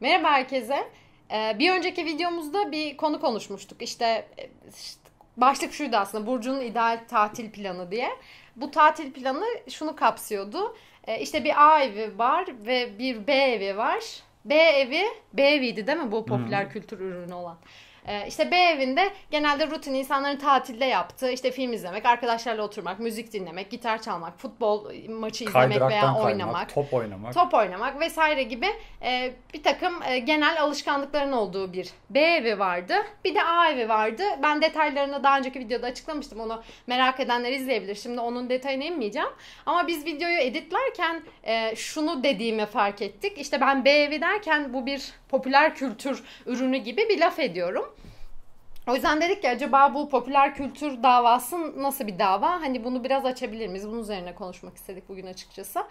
[0.00, 0.88] Merhaba herkese.
[1.30, 3.82] Ee, bir önceki videomuzda bir konu konuşmuştuk.
[3.82, 4.28] İşte,
[4.76, 5.00] işte
[5.36, 8.08] başlık şuydu aslında Burcu'nun ideal tatil planı diye.
[8.56, 10.76] Bu tatil planı şunu kapsıyordu.
[11.06, 14.04] Ee, işte bir A evi var ve bir B evi var.
[14.44, 16.72] B evi, B eviydi değil mi bu popüler hmm.
[16.72, 17.58] kültür ürünü olan?
[18.08, 23.32] Ee, işte B evinde genelde rutin insanların tatilde yaptığı işte film izlemek, arkadaşlarla oturmak, müzik
[23.32, 28.66] dinlemek, gitar çalmak, futbol maçı izlemek veya oynamak, top oynamak, top oynamak vesaire gibi
[29.02, 32.94] e, bir takım e, genel alışkanlıkların olduğu bir B evi vardı.
[33.24, 34.22] Bir de A evi vardı.
[34.42, 36.40] Ben detaylarını daha önceki videoda açıklamıştım.
[36.40, 37.94] Onu merak edenler izleyebilir.
[37.94, 39.28] Şimdi onun detayına inmeyeceğim.
[39.66, 43.38] Ama biz videoyu editlerken e, şunu dediğimi fark ettik.
[43.38, 47.94] İşte ben B evi derken bu bir popüler kültür ürünü gibi bir laf ediyorum.
[48.88, 52.50] O yüzden dedik ki acaba bu popüler kültür davası nasıl bir dava?
[52.50, 53.88] Hani bunu biraz açabilir miyiz?
[53.88, 55.84] Bunun üzerine konuşmak istedik bugün açıkçası.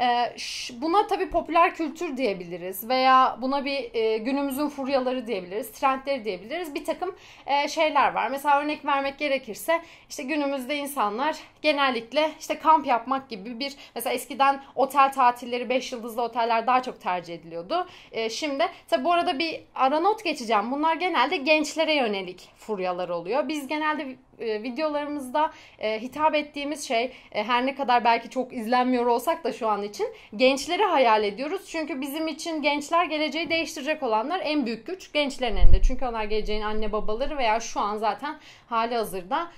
[0.00, 0.34] Ee,
[0.72, 6.74] buna tabii popüler kültür diyebiliriz veya buna bir e, günümüzün furyaları diyebiliriz, trendleri diyebiliriz.
[6.74, 7.14] Bir takım
[7.46, 8.30] e, şeyler var.
[8.30, 14.62] Mesela örnek vermek gerekirse işte günümüzde insanlar genellikle işte kamp yapmak gibi bir mesela eskiden
[14.74, 17.88] otel tatilleri 5 yıldızlı oteller daha çok tercih ediliyordu.
[18.12, 20.72] E, şimdi tabii bu arada bir ara not geçeceğim.
[20.72, 23.48] Bunlar genelde gençlere yönelik furyalar oluyor.
[23.48, 29.06] Biz genelde e, videolarımızda e, hitap ettiğimiz şey e, her ne kadar belki çok izlenmiyor
[29.06, 31.62] olsak da şu an için gençleri hayal ediyoruz.
[31.68, 35.82] Çünkü bizim için gençler geleceği değiştirecek olanlar en büyük güç gençlerin elinde.
[35.82, 39.50] Çünkü onlar geleceğin anne babaları veya şu an zaten hali hazırda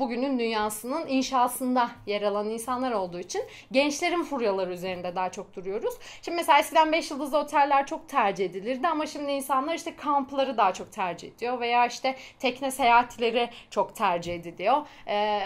[0.00, 5.94] bugünün dünyasının inşasında yer alan insanlar olduğu için gençlerin furyaları üzerinde daha çok duruyoruz.
[6.22, 10.72] Şimdi mesela eskiden 5 yıldızlı oteller çok tercih edilirdi ama şimdi insanlar işte kampları daha
[10.72, 14.76] çok tercih ediyor veya işte tekne seyahatleri çok tercih ediliyor.
[15.08, 15.40] E,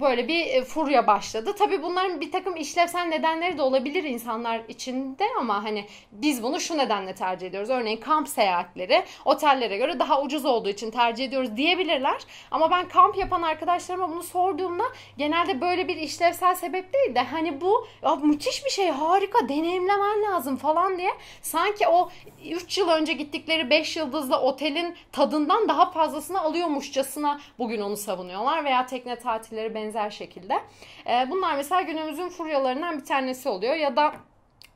[0.00, 1.54] böyle bir e, furya başladı.
[1.58, 6.78] Tabii bunların bir takım işlevsel nedenleri de olabilir insanlar içinde ama hani biz bunu şu
[6.78, 7.70] nedenle tercih ediyoruz.
[7.70, 12.22] Örneğin kamp seyahatleri otellere göre daha ucuz olduğu için tercih ediyoruz diyebilirler.
[12.50, 14.84] Ama ben kamp yapan arkadaşlarıma bunu sorduğumda
[15.18, 20.22] genelde böyle bir işlevsel sebep değil de hani bu ya müthiş bir şey harika deneyimlemen
[20.22, 21.10] lazım falan diye
[21.42, 22.10] sanki o
[22.44, 28.86] 3 yıl önce gittikleri 5 yıldızlı otelin tadından daha fazlasını alıyormuşçasına bugün onu savunuyorlar veya
[28.86, 30.62] tekne tatilleri benzer şekilde.
[31.30, 34.12] Bunlar mesela günümüzün furyalarından bir tanesi oluyor ya da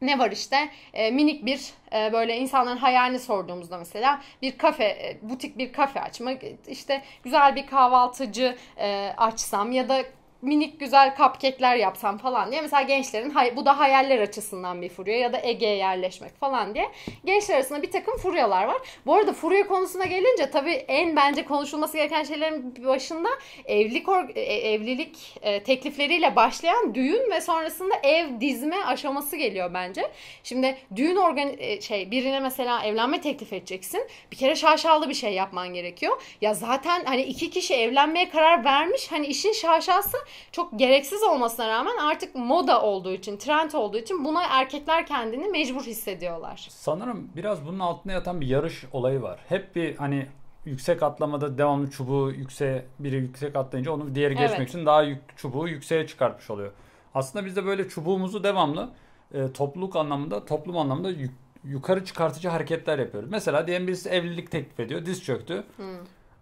[0.03, 0.57] ne var işte?
[0.93, 6.01] E, minik bir e, böyle insanların hayalini sorduğumuzda mesela bir kafe e, butik bir kafe
[6.01, 10.03] açmak işte güzel bir kahvaltıcı e, açsam ya da
[10.43, 12.61] minik güzel cupcake'ler yapsam falan diye.
[12.61, 16.89] Mesela gençlerin bu da hayaller açısından bir furya ya da Ege'ye yerleşmek falan diye.
[17.25, 18.77] Gençler arasında bir takım furyalar var.
[19.07, 23.29] Bu arada furya konusuna gelince tabii en bence konuşulması gereken şeylerin başında
[23.65, 30.11] evlilik e, evlilik e, teklifleriyle başlayan düğün ve sonrasında ev dizme aşaması geliyor bence.
[30.45, 34.07] Şimdi düğün organ e, şey birine mesela evlenme teklif edeceksin.
[34.33, 36.23] Bir kere şaşalı bir şey yapman gerekiyor.
[36.41, 39.13] Ya zaten hani iki kişi evlenmeye karar vermiş.
[39.13, 40.19] Hani işin şaşası
[40.53, 45.83] çok gereksiz olmasına rağmen artık moda olduğu için, trend olduğu için buna erkekler kendini mecbur
[45.83, 46.67] hissediyorlar.
[46.71, 49.41] Sanırım biraz bunun altında yatan bir yarış olayı var.
[49.49, 50.27] Hep bir hani
[50.65, 54.69] yüksek atlamada devamlı çubuğu yükseğe biri yüksek atlayınca onu diğeri geçmek evet.
[54.69, 56.73] için daha yük, çubuğu yükseğe çıkartmış oluyor.
[57.15, 58.91] Aslında biz de böyle çubuğumuzu devamlı
[59.35, 61.33] e, topluluk anlamında, toplum anlamında yük,
[61.65, 63.31] yukarı çıkartıcı hareketler yapıyoruz.
[63.31, 65.65] Mesela diyelim birisi evlilik teklif ediyor, diz çöktü.
[65.77, 65.87] Hmm.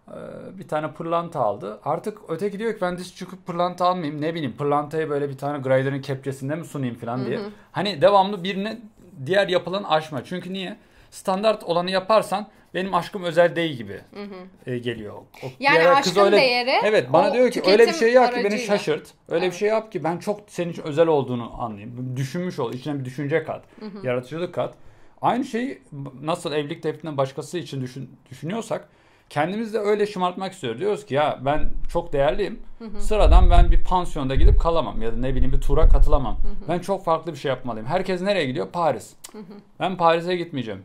[0.09, 1.79] Ee, bir tane pırlanta aldı.
[1.85, 4.21] Artık öteki diyor ki ben diz çıkıp pırlanta almayayım.
[4.21, 7.37] Ne bileyim pırlantayı böyle bir tane grider'ın kepçesinde mi sunayım falan diye.
[7.37, 7.49] Hı hı.
[7.71, 8.79] Hani devamlı birine
[9.25, 10.23] diğer yapılan aşma.
[10.23, 10.77] Çünkü niye?
[11.11, 14.71] Standart olanı yaparsan benim aşkım özel değil gibi hı hı.
[14.71, 15.13] E, geliyor.
[15.13, 18.59] O, yani aşkın öyle, değeri Evet bana diyor ki öyle bir şey yap ki beni
[18.59, 19.13] şaşırt.
[19.29, 19.53] Öyle evet.
[19.53, 22.17] bir şey yap ki ben çok senin için özel olduğunu anlayayım.
[22.17, 22.73] Düşünmüş ol.
[22.73, 23.63] İçine bir düşünce kat.
[23.79, 24.07] Hı hı.
[24.07, 24.73] Yaratıcılık kat.
[25.21, 25.81] Aynı şeyi
[26.21, 28.89] nasıl evlilik teklifinden başkası için düşün, düşünüyorsak
[29.29, 30.81] Kendimiz de öyle şımartmak istiyoruz.
[30.81, 32.59] Diyoruz ki ya ben çok değerliyim.
[32.79, 33.01] Hı hı.
[33.01, 36.35] Sıradan ben bir pansiyonda gidip kalamam ya da ne bileyim bir tura katılamam.
[36.35, 36.67] Hı hı.
[36.69, 37.87] Ben çok farklı bir şey yapmalıyım.
[37.87, 38.67] Herkes nereye gidiyor?
[38.73, 39.13] Paris.
[39.31, 39.53] Hı hı.
[39.79, 40.83] Ben Paris'e gitmeyeceğim.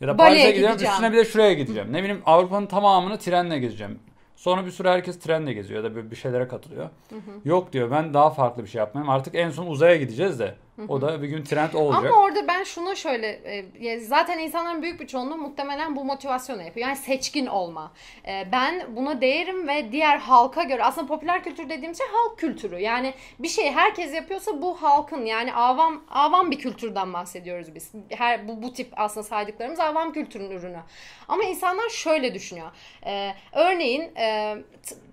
[0.00, 1.88] Ya da Paris'e gideceğim, üstüne bir de şuraya gideceğim.
[1.88, 1.92] Hı.
[1.92, 3.98] Ne bileyim Avrupa'nın tamamını trenle gezeceğim.
[4.36, 6.88] Sonra bir süre herkes trenle geziyor ya da bir şeylere katılıyor.
[7.10, 7.48] Hı hı.
[7.48, 9.10] Yok diyor ben daha farklı bir şey yapmayayım.
[9.10, 10.54] Artık en son uzaya gideceğiz de.
[10.88, 12.04] O da bir gün trend olacak.
[12.04, 13.28] Ama orada ben şunu şöyle
[13.80, 16.86] e, zaten insanların büyük bir çoğunluğu muhtemelen bu motivasyonu yapıyor.
[16.86, 17.92] Yani seçkin olma.
[18.26, 22.78] E, ben buna değerim ve diğer halka göre aslında popüler kültür dediğim şey halk kültürü.
[22.78, 27.92] Yani bir şey herkes yapıyorsa bu halkın yani avam avam bir kültürden bahsediyoruz biz.
[28.08, 30.80] Her bu bu tip aslında saydıklarımız avam kültürün ürünü.
[31.28, 32.70] Ama insanlar şöyle düşünüyor.
[33.06, 34.12] E, örneğin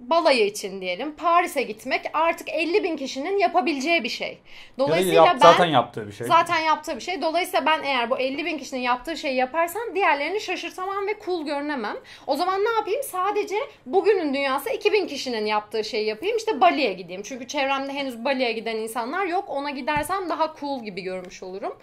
[0.10, 4.38] balayı için diyelim Paris'e gitmek artık 50 bin kişinin yapabileceği bir şey.
[4.80, 6.28] Dolayısıyla ben zaten yaptığı bir şey.
[6.28, 7.22] Zaten yaptığı bir şey.
[7.22, 11.98] Dolayısıyla ben eğer bu 50 bin kişinin yaptığı şeyi yaparsam diğerlerini şaşırtamam ve cool görünemem.
[12.28, 13.02] O zaman ne yapayım?
[13.04, 13.56] Sadece
[13.86, 16.38] bugünün dünyası 2000 kişinin yaptığı şeyi yapayım.
[16.38, 17.22] İşte Bali'ye gideyim.
[17.24, 19.46] Çünkü çevremde henüz Bali'ye giden insanlar yok.
[19.48, 21.76] Ona gidersem daha cool gibi görmüş olurum.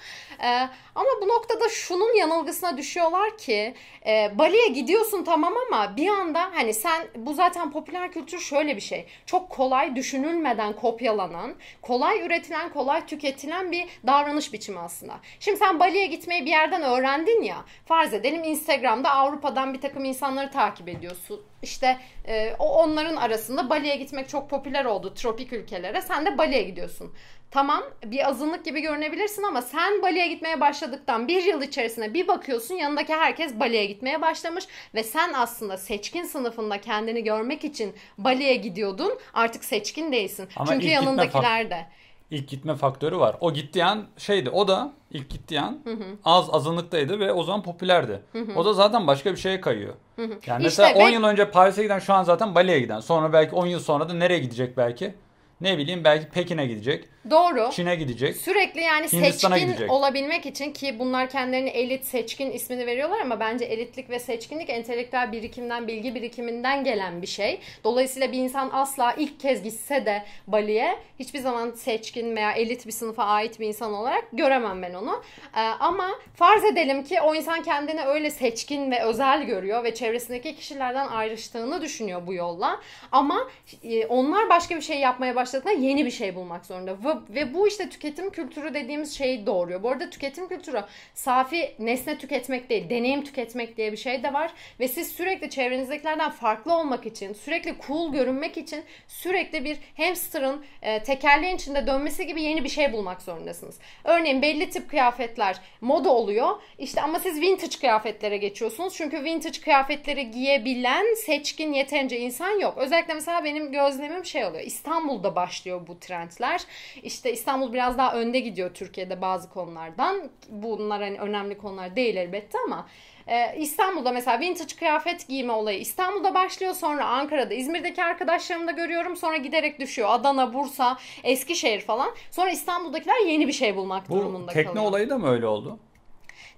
[0.43, 3.75] Ee, ama bu noktada şunun yanılgısına düşüyorlar ki
[4.07, 8.81] e, Bali'ye gidiyorsun tamam ama bir anda hani sen bu zaten popüler kültür şöyle bir
[8.81, 9.07] şey.
[9.27, 15.15] Çok kolay düşünülmeden kopyalanan, kolay üretilen, kolay tüketilen bir davranış biçimi aslında.
[15.41, 17.65] Şimdi sen Bali'ye gitmeyi bir yerden öğrendin ya.
[17.87, 21.41] Farz edelim Instagram'da Avrupa'dan bir takım insanları takip ediyorsun.
[21.65, 26.01] İşte e, o onların arasında Bali'ye gitmek çok popüler oldu tropik ülkelere.
[26.03, 27.13] Sen de Bali'ye gidiyorsun.
[27.51, 32.75] Tamam bir azınlık gibi görünebilirsin ama sen Bali'ye gitmeye başladıktan bir yıl içerisinde bir bakıyorsun
[32.75, 34.65] yanındaki herkes Bali'ye gitmeye başlamış
[34.95, 40.49] ve sen aslında seçkin sınıfında kendini görmek için Bali'ye gidiyordun artık seçkin değilsin.
[40.57, 41.87] Ama Çünkü yanındakiler de.
[42.35, 43.37] İlk gitme faktörü var.
[43.41, 44.51] O gittiği an şeydi.
[44.51, 45.79] O da ilk gittiği an
[46.25, 48.21] az azınlıktaydı ve o zaman popülerdi.
[48.57, 49.95] O da zaten başka bir şeye kayıyor.
[50.19, 53.01] Yani İşte mesela 10 ve- yıl önce Paris'e giden şu an zaten Bali'ye giden.
[53.01, 55.15] Sonra belki 10 yıl sonra da nereye gidecek belki?
[55.61, 57.09] Ne bileyim belki Pekin'e gidecek.
[57.31, 57.71] Doğru.
[57.73, 58.37] Çin'e gidecek.
[58.37, 59.91] Sürekli yani Hindistan'a seçkin gidecek.
[59.91, 65.33] olabilmek için ki bunlar kendilerini elit, seçkin ismini veriyorlar ama bence elitlik ve seçkinlik entelektüel
[65.33, 67.61] birikimden, bilgi birikiminden gelen bir şey.
[67.85, 72.93] Dolayısıyla bir insan asla ilk kez gitse de Bali'ye hiçbir zaman seçkin veya elit bir
[72.93, 75.23] sınıfa ait bir insan olarak göremem ben onu.
[75.57, 80.57] Ee, ama farz edelim ki o insan kendini öyle seçkin ve özel görüyor ve çevresindeki
[80.57, 82.81] kişilerden ayrıştığını düşünüyor bu yolla.
[83.13, 83.49] Ama
[83.85, 86.93] e, onlar başka bir şey yapmaya başladığında yeni bir şey bulmak zorunda.
[86.93, 89.83] Ve, ve bu işte tüketim kültürü dediğimiz şeyi doğuruyor.
[89.83, 90.85] Bu arada tüketim kültürü
[91.15, 94.51] safi nesne tüketmek değil, deneyim tüketmek diye bir şey de var.
[94.81, 101.03] Ve siz sürekli çevrenizdekilerden farklı olmak için, sürekli cool görünmek için sürekli bir hamsterın e,
[101.03, 103.79] tekerleğin içinde dönmesi gibi yeni bir şey bulmak zorundasınız.
[104.05, 106.57] Örneğin belli tip kıyafetler moda oluyor.
[106.79, 108.95] İşte ama siz vintage kıyafetlere geçiyorsunuz.
[108.97, 112.79] Çünkü vintage kıyafetleri giyebilen seçkin yeterince insan yok.
[112.79, 114.65] Özellikle mesela benim gözlemim şey oluyor.
[114.65, 116.61] İstanbul'da başlıyor bu trendler.
[117.05, 120.31] İşte İstanbul biraz daha önde gidiyor Türkiye'de bazı konulardan.
[120.49, 122.87] Bunlar hani önemli konular değil elbette ama
[123.27, 129.37] ee, İstanbul'da mesela vintage kıyafet giyme olayı İstanbul'da başlıyor sonra Ankara'da İzmir'deki arkadaşlarımda görüyorum sonra
[129.37, 134.65] giderek düşüyor Adana, Bursa, Eskişehir falan sonra İstanbul'dakiler yeni bir şey bulmak Bu durumunda tekne
[134.73, 134.85] kalıyor.
[134.85, 135.79] olayı da mı öyle oldu?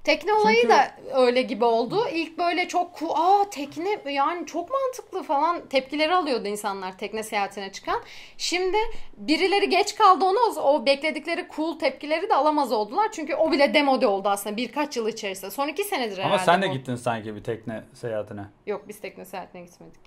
[0.06, 2.08] Tekne olayı Çünkü- da öyle gibi oldu.
[2.12, 8.02] İlk böyle çok aa tekne yani çok mantıklı falan tepkileri alıyordu insanlar tekne seyahatine çıkan.
[8.38, 8.76] Şimdi
[9.16, 13.08] birileri geç kaldı onu o, o bekledikleri cool tepkileri de alamaz oldular.
[13.12, 15.50] Çünkü o bile demode oldu aslında birkaç yıl içerisinde.
[15.50, 16.72] Son iki senedir herhalde Ama sen de bu.
[16.72, 18.44] gittin sanki bir tekne seyahatine.
[18.66, 20.00] Yok biz tekne seyahatine gitmedik.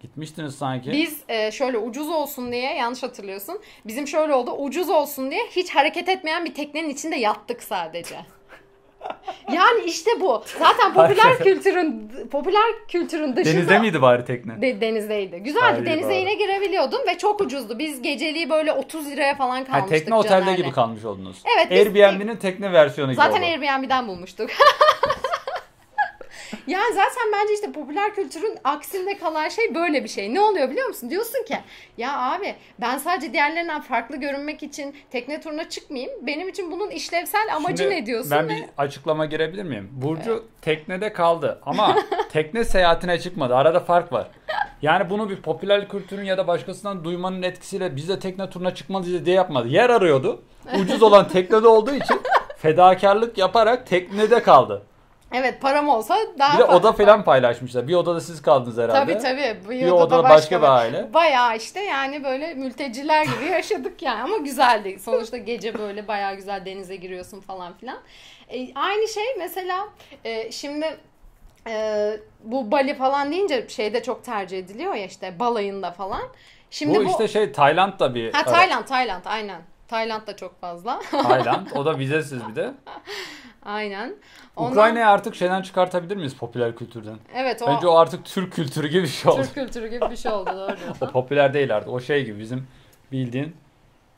[0.00, 0.90] Gitmiştiniz sanki.
[0.92, 3.60] Biz e, şöyle ucuz olsun diye yanlış hatırlıyorsun.
[3.86, 8.16] Bizim şöyle oldu ucuz olsun diye hiç hareket etmeyen bir teknenin içinde yattık sadece.
[9.52, 10.44] Yani işte bu.
[10.58, 14.62] Zaten popüler kültürün popüler kültürün dışında Denizde miydi bari tekne?
[14.62, 15.38] De- denizdeydi.
[15.38, 15.64] Güzeldi.
[15.64, 16.16] Haydi Denize bari.
[16.16, 17.78] yine girebiliyordun ve çok ucuzdu.
[17.78, 19.88] Biz geceliği böyle 30 liraya falan Ha, kalmıştık.
[19.98, 20.56] tekne otelde Caner'le.
[20.56, 21.36] gibi kalmış oldunuz.
[21.56, 23.44] Evet, biz- Airbnb'nin tekne versiyonu gibi Zaten oldu.
[23.46, 24.50] Airbnb'den bulmuştuk.
[26.70, 30.34] yani zaten bence işte popüler kültürün aksinde kalan şey böyle bir şey.
[30.34, 31.10] Ne oluyor biliyor musun?
[31.10, 31.56] Diyorsun ki
[31.98, 36.12] ya abi ben sadece diğerlerinden farklı görünmek için tekne turuna çıkmayayım.
[36.26, 38.30] Benim için bunun işlevsel amacı Şimdi ne diyorsun?
[38.30, 39.88] Ben ve- bir açıklama girebilir miyim?
[39.92, 41.96] Burcu teknede kaldı ama
[42.32, 43.56] tekne seyahatine çıkmadı.
[43.56, 44.26] Arada fark var.
[44.82, 49.26] Yani bunu bir popüler kültürün ya da başkasından duymanın etkisiyle biz de tekne turuna çıkmalıyız
[49.26, 49.68] diye yapmadı.
[49.68, 50.42] Yer arıyordu.
[50.80, 52.20] Ucuz olan teknede olduğu için
[52.56, 54.82] fedakarlık yaparak teknede kaldı.
[55.32, 57.88] Evet param olsa daha Bir de oda falan paylaşmışlar.
[57.88, 59.12] Bir odada siz kaldınız herhalde.
[59.12, 59.56] Tabii tabii.
[59.66, 61.14] Bu Bir yılda odada da başka bir aile.
[61.14, 64.98] Bayağı işte yani böyle mülteciler gibi yaşadık yani ama güzeldi.
[64.98, 67.98] Sonuçta gece böyle bayağı güzel denize giriyorsun falan filan.
[68.48, 69.88] E, aynı şey mesela
[70.24, 70.96] e, şimdi
[71.66, 76.22] e, bu Bali falan deyince şeyde çok tercih ediliyor ya işte balayında falan.
[76.70, 79.62] Şimdi bu, bu, işte şey Tayland da bir ha Tayland Tayland aynen.
[79.88, 81.00] Tayland da çok fazla.
[81.10, 81.66] Tayland.
[81.74, 82.74] O da vizesiz bir de.
[83.64, 84.14] aynen.
[84.56, 87.16] Ondan- Ukrayna'yı artık şeyden çıkartabilir miyiz popüler kültürden?
[87.34, 89.42] Evet o Bence o artık Türk kültürü gibi bir şey oldu.
[89.42, 90.76] Türk kültürü gibi bir şey oldu doğru.
[91.00, 91.88] O popüler değil artık.
[91.88, 92.66] O şey gibi bizim
[93.12, 93.56] bildiğin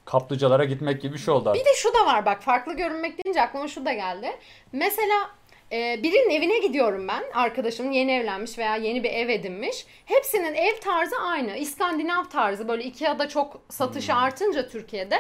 [0.05, 1.67] kaplıcalara gitmek gibi bir şey oldu Bir artık.
[1.67, 4.33] de şu da var bak farklı görünmek deyince aklıma şu da geldi.
[4.73, 5.31] Mesela
[5.73, 7.23] e, birinin evine gidiyorum ben.
[7.35, 9.87] Arkadaşım yeni evlenmiş veya yeni bir ev edinmiş.
[10.07, 11.57] Hepsinin ev tarzı aynı.
[11.57, 14.19] İskandinav tarzı böyle Ikea'da çok satışı Hmm.
[14.23, 15.19] artınca Türkiye'de.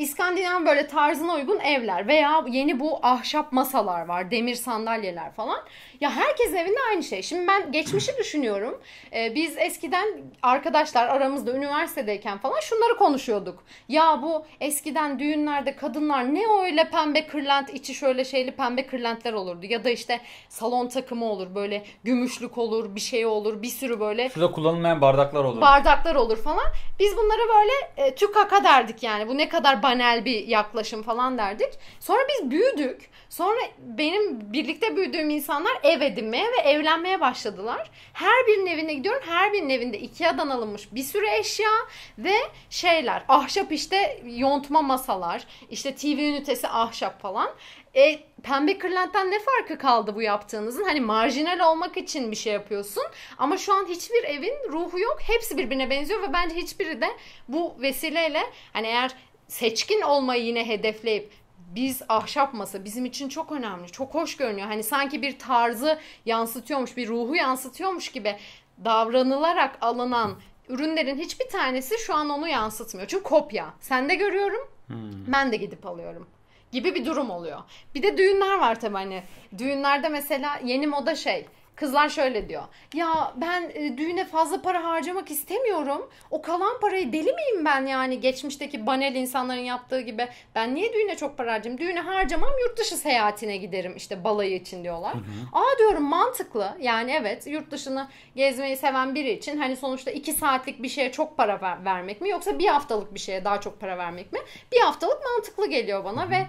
[0.00, 5.58] İskandinav böyle tarzına uygun evler veya yeni bu ahşap masalar var, demir sandalyeler falan.
[6.00, 7.22] Ya herkesin evinde aynı şey.
[7.22, 8.80] Şimdi ben geçmişi düşünüyorum.
[9.12, 10.06] Ee, biz eskiden
[10.42, 13.64] arkadaşlar aramızda üniversitedeyken falan şunları konuşuyorduk.
[13.88, 19.66] Ya bu eskiden düğünlerde kadınlar ne öyle pembe kırlent içi şöyle şeyli pembe kırlentler olurdu.
[19.66, 24.28] Ya da işte salon takımı olur böyle gümüşlük olur bir şey olur bir sürü böyle.
[24.28, 25.60] Şurada kullanılmayan bardaklar olur.
[25.60, 26.66] Bardaklar olur falan.
[26.98, 29.28] Biz bunlara böyle e, tükaka derdik yani.
[29.28, 31.68] Bu ne kadar banel bir yaklaşım falan derdik.
[32.00, 33.10] Sonra biz büyüdük.
[33.28, 37.90] Sonra benim birlikte büyüdüğüm insanlar ev edinmeye ve evlenmeye başladılar.
[38.12, 39.22] Her birinin evine gidiyorum.
[39.26, 41.70] Her birinin evinde Ikea'dan alınmış bir sürü eşya
[42.18, 42.34] ve
[42.70, 43.24] şeyler.
[43.28, 45.46] Ahşap işte yontma masalar.
[45.70, 47.50] işte TV ünitesi ahşap falan.
[47.96, 50.84] E, pembe kırlentten ne farkı kaldı bu yaptığınızın?
[50.84, 53.02] Hani marjinal olmak için bir şey yapıyorsun.
[53.38, 55.18] Ama şu an hiçbir evin ruhu yok.
[55.20, 57.08] Hepsi birbirine benziyor ve bence hiçbiri de
[57.48, 58.42] bu vesileyle
[58.72, 59.10] hani eğer
[59.50, 63.92] seçkin olmayı yine hedefleyip biz ahşap masa bizim için çok önemli.
[63.92, 64.66] Çok hoş görünüyor.
[64.66, 68.36] Hani sanki bir tarzı yansıtıyormuş, bir ruhu yansıtıyormuş gibi
[68.84, 70.34] davranılarak alınan
[70.68, 73.08] ürünlerin hiçbir tanesi şu an onu yansıtmıyor.
[73.08, 73.74] Çünkü kopya.
[73.80, 74.68] Sen de görüyorum.
[74.86, 75.32] Hmm.
[75.32, 76.26] Ben de gidip alıyorum
[76.72, 77.58] gibi bir durum oluyor.
[77.94, 79.22] Bir de düğünler var tabii hani.
[79.58, 81.46] Düğünlerde mesela yeni moda şey
[81.80, 82.62] Kızlar şöyle diyor.
[82.94, 86.10] Ya ben e, düğüne fazla para harcamak istemiyorum.
[86.30, 90.28] O kalan parayı deli miyim ben yani geçmişteki banel insanların yaptığı gibi.
[90.54, 91.80] Ben niye düğüne çok para harcayayım?
[91.80, 95.14] Düğüne harcamam yurt dışı seyahatine giderim işte balayı için diyorlar.
[95.14, 95.22] Hı hı.
[95.52, 96.76] Aa diyorum mantıklı.
[96.80, 101.36] Yani evet yurt dışını gezmeyi seven biri için hani sonuçta iki saatlik bir şeye çok
[101.36, 104.38] para ver- vermek mi yoksa bir haftalık bir şeye daha çok para vermek mi?
[104.72, 106.46] Bir haftalık mantıklı geliyor bana hı ve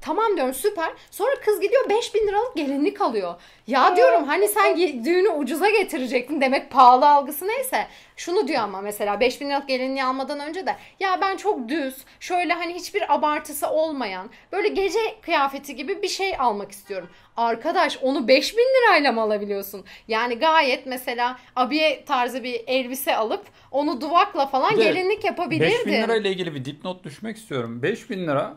[0.00, 0.92] tamam diyorum süper.
[1.10, 3.34] Sonra kız gidiyor 5000 liralık gelinlik alıyor.
[3.66, 7.86] Ya diyorum hani sen düğünü ucuza getirecektin demek pahalı algısı neyse.
[8.16, 12.52] Şunu diyor ama mesela 5000 liralık gelinliği almadan önce de ya ben çok düz şöyle
[12.52, 17.08] hani hiçbir abartısı olmayan böyle gece kıyafeti gibi bir şey almak istiyorum.
[17.36, 19.84] Arkadaş onu 5000 lirayla mı alabiliyorsun?
[20.08, 25.86] Yani gayet mesela abiye tarzı bir elbise alıp onu duvakla falan de, gelinlik yapabilirdin.
[25.86, 27.82] 5000 lirayla ilgili bir dipnot düşmek istiyorum.
[27.82, 28.56] 5000 lira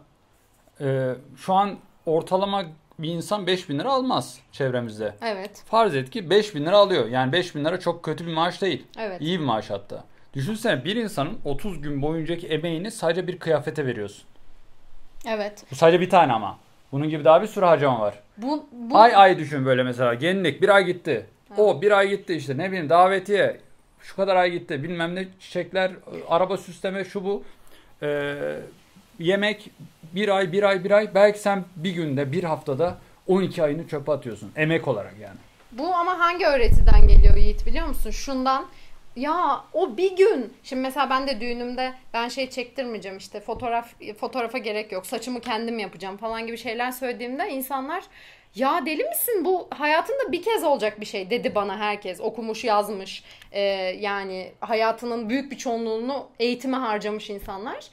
[0.82, 2.66] e, şu an ortalama
[3.02, 5.14] bir insan 5000 lira almaz çevremizde.
[5.22, 5.64] Evet.
[5.66, 7.08] Farz et ki 5000 lira alıyor.
[7.08, 8.86] Yani 5000 lira çok kötü bir maaş değil.
[9.00, 9.22] Evet.
[9.22, 10.04] İyi bir maaş hatta.
[10.34, 14.24] Düşünsene bir insanın 30 gün boyuncaki emeğini sadece bir kıyafete veriyorsun.
[15.28, 15.64] Evet.
[15.72, 16.58] Bu sadece bir tane ama.
[16.92, 18.20] Bunun gibi daha bir sürü harcama var.
[18.38, 18.98] Bu, bu...
[18.98, 20.14] Ay ay düşün böyle mesela.
[20.14, 21.26] Gelinlik bir ay gitti.
[21.50, 21.60] Evet.
[21.60, 23.60] O bir ay gitti işte ne bileyim davetiye.
[24.02, 24.84] Şu kadar ay gitti.
[24.84, 25.92] Bilmem ne çiçekler,
[26.28, 27.44] araba süsleme şu bu.
[28.04, 28.56] Ee,
[29.20, 29.72] yemek
[30.16, 31.16] bir ay, bir ay, bir ay.
[31.16, 32.98] Belki sen bir günde, bir haftada
[33.28, 34.52] 12 ayını çöpe atıyorsun.
[34.56, 35.38] Emek olarak yani.
[35.72, 38.12] Bu ama hangi öğretiden geliyor Yiğit biliyor musun?
[38.12, 38.66] Şundan
[39.16, 44.58] ya o bir gün şimdi mesela ben de düğünümde ben şey çektirmeyeceğim işte fotoğraf fotoğrafa
[44.58, 48.04] gerek yok saçımı kendim yapacağım falan gibi şeyler söylediğimde insanlar
[48.56, 53.24] ya deli misin bu hayatında bir kez olacak bir şey dedi bana herkes okumuş yazmış
[53.52, 53.62] ee,
[54.00, 57.86] yani hayatının büyük bir çoğunluğunu eğitime harcamış insanlar.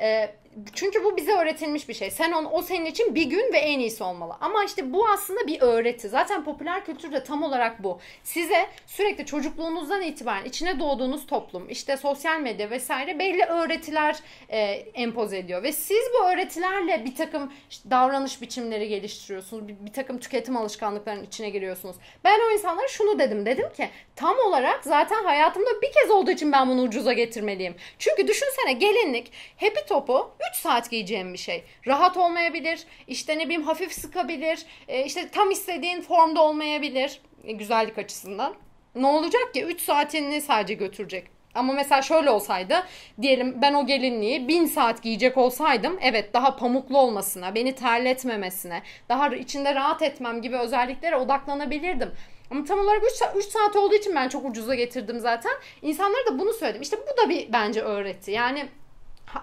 [0.00, 0.30] Ee,
[0.72, 2.10] çünkü bu bize öğretilmiş bir şey.
[2.10, 4.36] Sen on, o senin için bir gün ve en iyisi olmalı.
[4.40, 6.08] Ama işte bu aslında bir öğreti.
[6.08, 8.00] Zaten popüler kültürde tam olarak bu.
[8.22, 14.16] Size sürekli çocukluğunuzdan itibaren içine doğduğunuz toplum, işte sosyal medya vesaire belli öğretiler
[14.48, 14.58] e,
[14.94, 15.62] empoze ediyor.
[15.62, 19.68] Ve siz bu öğretilerle bir takım işte davranış biçimleri geliştiriyorsunuz.
[19.68, 21.96] Bir, bir takım tüketim alışkanlıklarının içine giriyorsunuz.
[22.24, 23.46] Ben o insanlara şunu dedim.
[23.46, 27.74] Dedim ki tam olarak zaten hayatımda bir kez olduğu için ben bunu ucuza getirmeliyim.
[27.98, 31.64] Çünkü düşünsene gelinlik, happy topu 3 saat giyeceğim bir şey.
[31.86, 37.98] Rahat olmayabilir, işte ne bileyim hafif sıkabilir, e, işte tam istediğin formda olmayabilir e, güzellik
[37.98, 38.54] açısından.
[38.94, 41.26] Ne olacak ki 3 saatini sadece götürecek.
[41.54, 42.74] Ama mesela şöyle olsaydı
[43.22, 49.28] diyelim ben o gelinliği bin saat giyecek olsaydım evet daha pamuklu olmasına, beni terletmemesine, daha
[49.28, 52.10] içinde rahat etmem gibi özelliklere odaklanabilirdim.
[52.50, 55.52] Ama tam olarak 3 saat, 3 saat olduğu için ben çok ucuza getirdim zaten.
[55.82, 56.82] İnsanlara da bunu söyledim.
[56.82, 58.30] İşte bu da bir bence öğretti.
[58.30, 58.66] Yani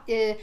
[0.10, 0.38] e,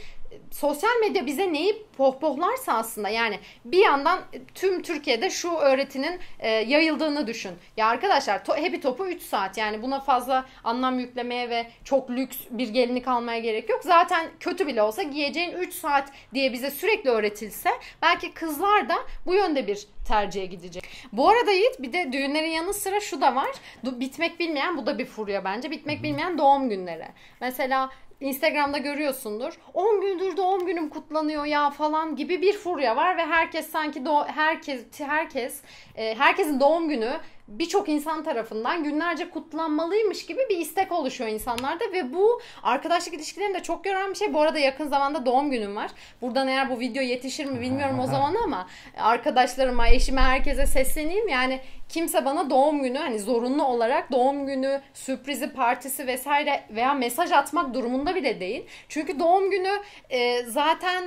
[0.51, 4.19] sosyal medya bize neyi pohpohlarsa aslında yani bir yandan
[4.55, 7.51] tüm Türkiye'de şu öğretinin e, yayıldığını düşün.
[7.77, 12.37] Ya arkadaşlar to, Happy Top'u 3 saat yani buna fazla anlam yüklemeye ve çok lüks
[12.49, 13.81] bir gelinlik almaya gerek yok.
[13.83, 17.69] Zaten kötü bile olsa giyeceğin 3 saat diye bize sürekli öğretilse
[18.01, 18.95] belki kızlar da
[19.25, 20.83] bu yönde bir tercihe gidecek.
[21.11, 23.51] Bu arada Yiğit bir de düğünlerin yanı sıra şu da var.
[23.83, 25.71] Bitmek bilmeyen bu da bir furya bence.
[25.71, 27.07] Bitmek bilmeyen doğum günleri.
[27.41, 27.89] Mesela
[28.21, 29.53] Instagram'da görüyorsundur.
[29.73, 34.25] 10 gündür doğum günüm kutlanıyor ya falan gibi bir furya var ve herkes sanki do
[34.27, 35.61] herkes herkes
[35.95, 37.11] e, herkesin doğum günü
[37.47, 43.63] birçok insan tarafından günlerce kutlanmalıymış gibi bir istek oluşuyor insanlarda ve bu arkadaşlık ilişkilerini de
[43.63, 44.33] çok gören bir şey.
[44.33, 45.91] Bu arada yakın zamanda doğum günüm var.
[46.21, 48.67] Buradan eğer bu video yetişir mi bilmiyorum o zaman ama
[48.97, 51.27] arkadaşlarıma, eşime, herkese sesleneyim.
[51.27, 57.31] Yani kimse bana doğum günü hani zorunlu olarak doğum günü sürprizi partisi vesaire veya mesaj
[57.31, 58.65] atmak durumunda bile değil.
[58.89, 59.71] Çünkü doğum günü
[60.09, 61.03] e, zaten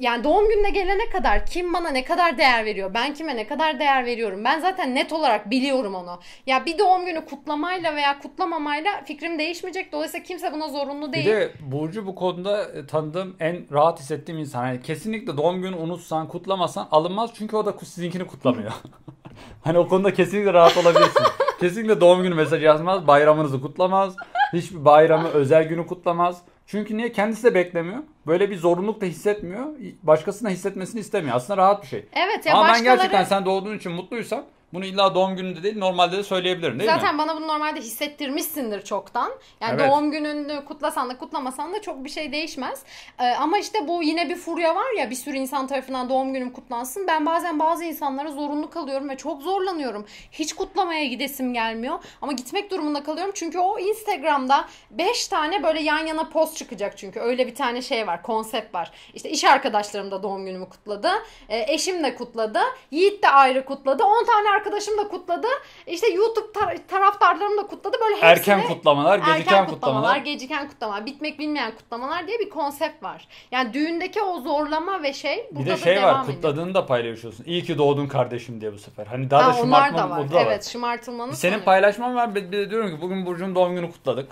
[0.00, 3.78] yani doğum gününe gelene kadar kim bana ne kadar değer veriyor, ben kime ne kadar
[3.78, 4.44] değer veriyorum.
[4.44, 6.20] Ben zaten net olarak biliyorum onu.
[6.46, 9.92] Ya bir doğum günü kutlamayla veya kutlamamayla fikrim değişmeyecek.
[9.92, 11.26] Dolayısıyla kimse buna zorunlu değil.
[11.26, 14.66] Bir de Burcu bu konuda e, tanıdığım en rahat hissettiğim insan.
[14.66, 17.30] Yani kesinlikle doğum günü unutsan, kutlamasan alınmaz.
[17.34, 18.72] Çünkü o da sizinkini kutlamıyor.
[19.64, 21.22] hani o konuda kesinlikle rahat olabilirsin.
[21.60, 24.16] kesinlikle doğum günü mesajı yazmaz, bayramınızı kutlamaz.
[24.52, 26.42] Hiçbir bayramı, özel günü kutlamaz.
[26.68, 27.12] Çünkü niye?
[27.12, 27.98] Kendisi de beklemiyor.
[28.26, 29.66] Böyle bir zorunluluk da hissetmiyor.
[30.02, 31.36] Başkasına hissetmesini istemiyor.
[31.36, 32.06] Aslında rahat bir şey.
[32.12, 32.86] Evet ya Ama başkaları...
[32.88, 36.90] ben gerçekten sen doğduğun için mutluysan bunu illa doğum gününde değil normalde de söyleyebilirim değil
[36.90, 37.18] Zaten mi?
[37.18, 39.32] Zaten bana bunu normalde hissettirmişsindir çoktan.
[39.60, 39.90] Yani evet.
[39.90, 42.82] doğum gününü kutlasan da kutlamasan da çok bir şey değişmez.
[43.18, 46.52] Ee, ama işte bu yine bir furya var ya bir sürü insan tarafından doğum günüm
[46.52, 47.06] kutlansın.
[47.06, 50.06] Ben bazen bazı insanlara zorunlu kalıyorum ve çok zorlanıyorum.
[50.32, 51.98] Hiç kutlamaya gidesim gelmiyor.
[52.22, 53.32] Ama gitmek durumunda kalıyorum.
[53.34, 57.20] Çünkü o Instagram'da 5 tane böyle yan yana post çıkacak çünkü.
[57.20, 58.90] Öyle bir tane şey var, konsept var.
[59.14, 61.10] İşte iş arkadaşlarım da doğum günümü kutladı.
[61.48, 62.60] Ee, eşim de kutladı.
[62.90, 64.04] Yiğit de ayrı kutladı.
[64.04, 65.46] 10 tane arkadaşım da kutladı.
[65.86, 67.96] İşte YouTube tar- taraftarlarım da kutladı.
[68.00, 69.74] Böyle hepsini, erken kutlamalar, geciken erken kutlamalar.
[69.74, 73.28] kutlamalar, geciken kutlamalar, bitmek bilmeyen kutlamalar diye bir konsept var.
[73.50, 76.86] Yani düğündeki o zorlama ve şey burada bir de şey da var devam kutladığını da
[76.86, 77.44] paylaşıyorsun.
[77.44, 79.06] İyi ki doğdun kardeşim diye bu sefer.
[79.06, 80.32] Hani daha Ha, da şımartma da var.
[80.32, 80.70] da evet, var.
[80.70, 81.64] şımartılmanın Senin sonu.
[81.64, 82.34] paylaşman var.
[82.34, 84.30] Bir de diyorum ki bugün Burcu'nun doğum günü kutladık.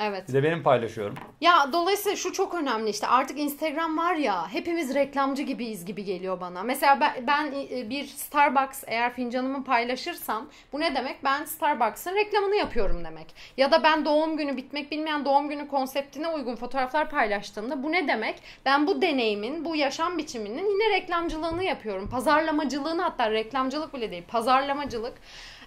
[0.00, 0.28] Evet.
[0.28, 1.14] Bir de benim paylaşıyorum.
[1.40, 6.40] Ya dolayısıyla şu çok önemli işte artık Instagram var ya hepimiz reklamcı gibiyiz gibi geliyor
[6.40, 6.62] bana.
[6.62, 11.24] Mesela ben, ben e, bir Starbucks eğer fincanımı paylaşırsam bu ne demek?
[11.24, 13.26] Ben Starbucks'ın reklamını yapıyorum demek.
[13.56, 18.08] Ya da ben doğum günü bitmek bilmeyen doğum günü konseptine uygun fotoğraflar paylaştığımda bu ne
[18.08, 18.42] demek?
[18.64, 22.08] Ben bu deneyimin, bu yaşam biçiminin yine reklamcılığını yapıyorum.
[22.10, 25.14] Pazarlamacılığını hatta reklamcılık bile değil pazarlamacılık.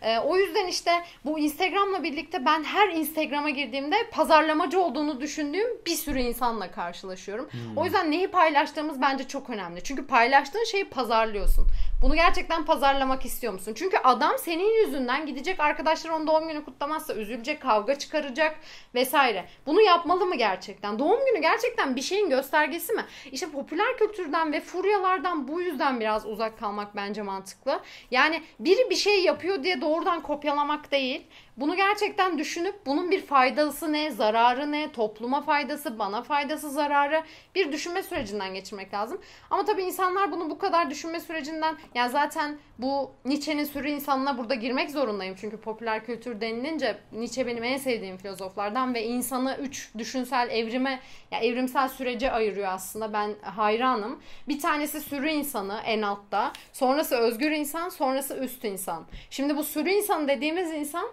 [0.02, 0.92] E, o yüzden işte
[1.26, 7.48] bu Instagram'la birlikte ben her Instagram'a girdiğimde pazarlamacı olduğunu düşündüğüm bir sürü insanla karşılaşıyorum.
[7.52, 7.78] Hmm.
[7.78, 9.84] O yüzden neyi paylaştığımız bence çok önemli.
[9.84, 11.68] Çünkü paylaştığın şeyi pazarlıyorsun.
[12.02, 13.74] Bunu gerçekten pazarlamak istiyor musun?
[13.76, 18.60] Çünkü adam senin yüzünden gidecek arkadaşlar onun doğum günü kutlamazsa üzülecek, kavga çıkaracak
[18.96, 19.46] vesaire.
[19.66, 21.00] Bunu yapmalı mı gerçekten?
[21.00, 23.06] Doğum günü gerçekten bir şeyin göstergesi mi?
[23.32, 27.80] İşte popüler kültürden ve furyalardan bu yüzden biraz uzak kalmak bence mantıklı.
[28.12, 31.28] Yani biri bir şey yapıyor diye doğrudan kopyalamak değil.
[31.58, 37.24] Bunu gerçekten düşünüp bunun bir faydası ne, zararı ne, topluma faydası, bana faydası, zararı
[37.56, 39.22] bir düşünme sürecinden geçirmek lazım.
[39.50, 44.56] Ama tabii insanlar bunu bu kadar düşünme sürecinden yani zaten bu Nietzsche'nin sürü insanına burada
[44.56, 45.36] girmek zorundayım.
[45.42, 51.00] Çünkü popüler kültür denilince Nietzsche benim en sevdiğim filozoflardan ve insanı üç düşünsel evrime ya
[51.32, 53.14] yani evrimsel sürece ayırıyor aslında.
[53.14, 54.22] Ben hayranım.
[54.48, 56.54] Bir tanesi sürü insanı en altta.
[56.74, 59.06] Sonrası özgür insan, sonrası üst insan.
[59.30, 61.08] Şimdi bu sürü insan dediğimiz insan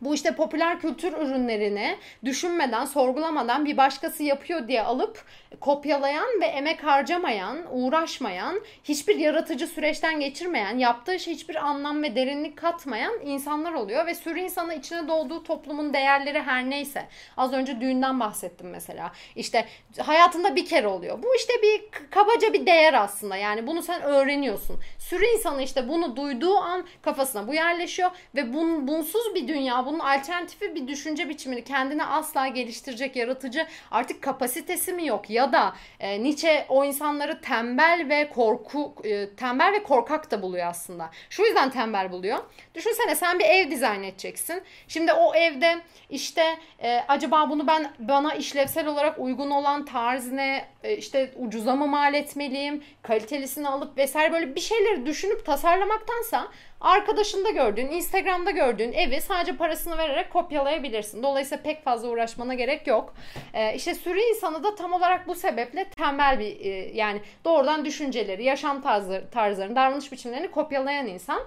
[0.00, 5.24] bu işte popüler kültür ürünlerini düşünmeden, sorgulamadan bir başkası yapıyor diye alıp
[5.60, 12.56] kopyalayan ve emek harcamayan, uğraşmayan, hiçbir yaratıcı süreçten geçirmeyen, yaptığı şey hiçbir anlam ve derinlik
[12.56, 17.08] katmayan insanlar oluyor ve sürü insanı içine doğduğu toplumun değerleri her neyse.
[17.36, 19.12] Az önce düğünden bahsettim mesela.
[19.36, 19.66] İşte
[19.98, 21.22] hayatında bir kere oluyor.
[21.22, 23.36] Bu işte bir kabaca bir değer aslında.
[23.36, 24.80] Yani bunu sen öğreniyorsun.
[24.98, 29.98] Sürü insanı işte bunu duyduğu an kafasına bu yerleşiyor ve bun, bunsuz bir dünya, bunun
[29.98, 36.22] alternatifi bir düşünce biçimini kendine asla geliştirecek yaratıcı artık kapasitesi mi yok ya da e,
[36.22, 41.10] Nietzsche o insanları tembel ve korku e, tembel ve korkak da buluyor aslında.
[41.30, 42.38] Şu yüzden tembel buluyor.
[42.74, 44.62] Düşünsene sen bir ev dizayn edeceksin.
[44.88, 45.80] Şimdi o evde
[46.10, 51.76] işte e, acaba bunu ben bana işlevsel olarak uygun olan tarz ne e, işte ucuza
[51.76, 56.48] mı mal etmeliyim kalitelisini alıp vesaire böyle bir şeyleri düşünüp tasarlamaktansa
[56.80, 61.22] arkadaşında gördüğün, Instagram'da gördüğün evi sadece parasını vererek kopyalayabilirsin.
[61.22, 63.14] Dolayısıyla pek fazla uğraşmana gerek yok.
[63.54, 68.44] Ee, işte sürü insanı da tam olarak bu sebeple tembel bir e, yani doğrudan düşünceleri,
[68.44, 71.40] yaşam tarzı, tarzlarını, davranış biçimlerini kopyalayan insan.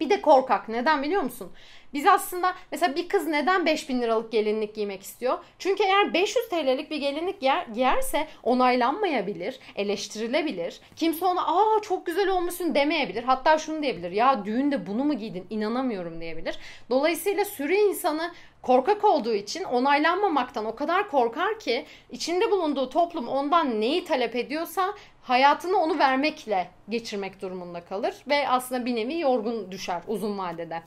[0.00, 0.68] Bir de korkak.
[0.68, 1.52] Neden biliyor musun?
[1.94, 5.38] Biz aslında mesela bir kız neden 5000 liralık gelinlik giymek istiyor?
[5.58, 10.80] Çünkü eğer 500 TL'lik bir gelinlik giyer, giyerse onaylanmayabilir, eleştirilebilir.
[10.96, 13.22] Kimse ona aa çok güzel olmuşsun demeyebilir.
[13.22, 14.10] Hatta şunu diyebilir.
[14.10, 15.46] Ya düğünde bunu mu giydin?
[15.50, 16.58] İnanamıyorum diyebilir.
[16.90, 18.32] Dolayısıyla sürü insanı
[18.62, 24.94] korkak olduğu için onaylanmamaktan o kadar korkar ki içinde bulunduğu toplum ondan neyi talep ediyorsa
[25.28, 30.82] hayatını onu vermekle geçirmek durumunda kalır ve aslında bir nevi yorgun düşer uzun vadede.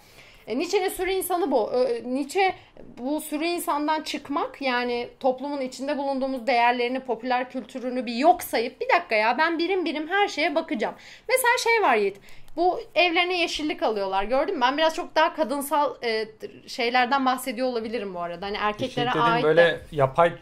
[0.48, 1.72] E, Nietzsche'nin sürü insanı bu.
[1.74, 2.56] E, Nietzsche
[2.98, 8.90] bu sürü insandan çıkmak yani toplumun içinde bulunduğumuz değerlerini, popüler kültürünü bir yok sayıp bir
[8.90, 10.96] dakika ya ben birim birim her şeye bakacağım.
[11.30, 12.18] Mesela şey var Yiğit.
[12.56, 14.24] Bu evlerine yeşillik alıyorlar.
[14.24, 14.62] Gördün mü?
[14.62, 16.26] Ben biraz çok daha kadınsal e,
[16.68, 18.46] şeylerden bahsediyor olabilirim bu arada.
[18.46, 20.34] Hani erkeklere Yeşillik ait böyle yapay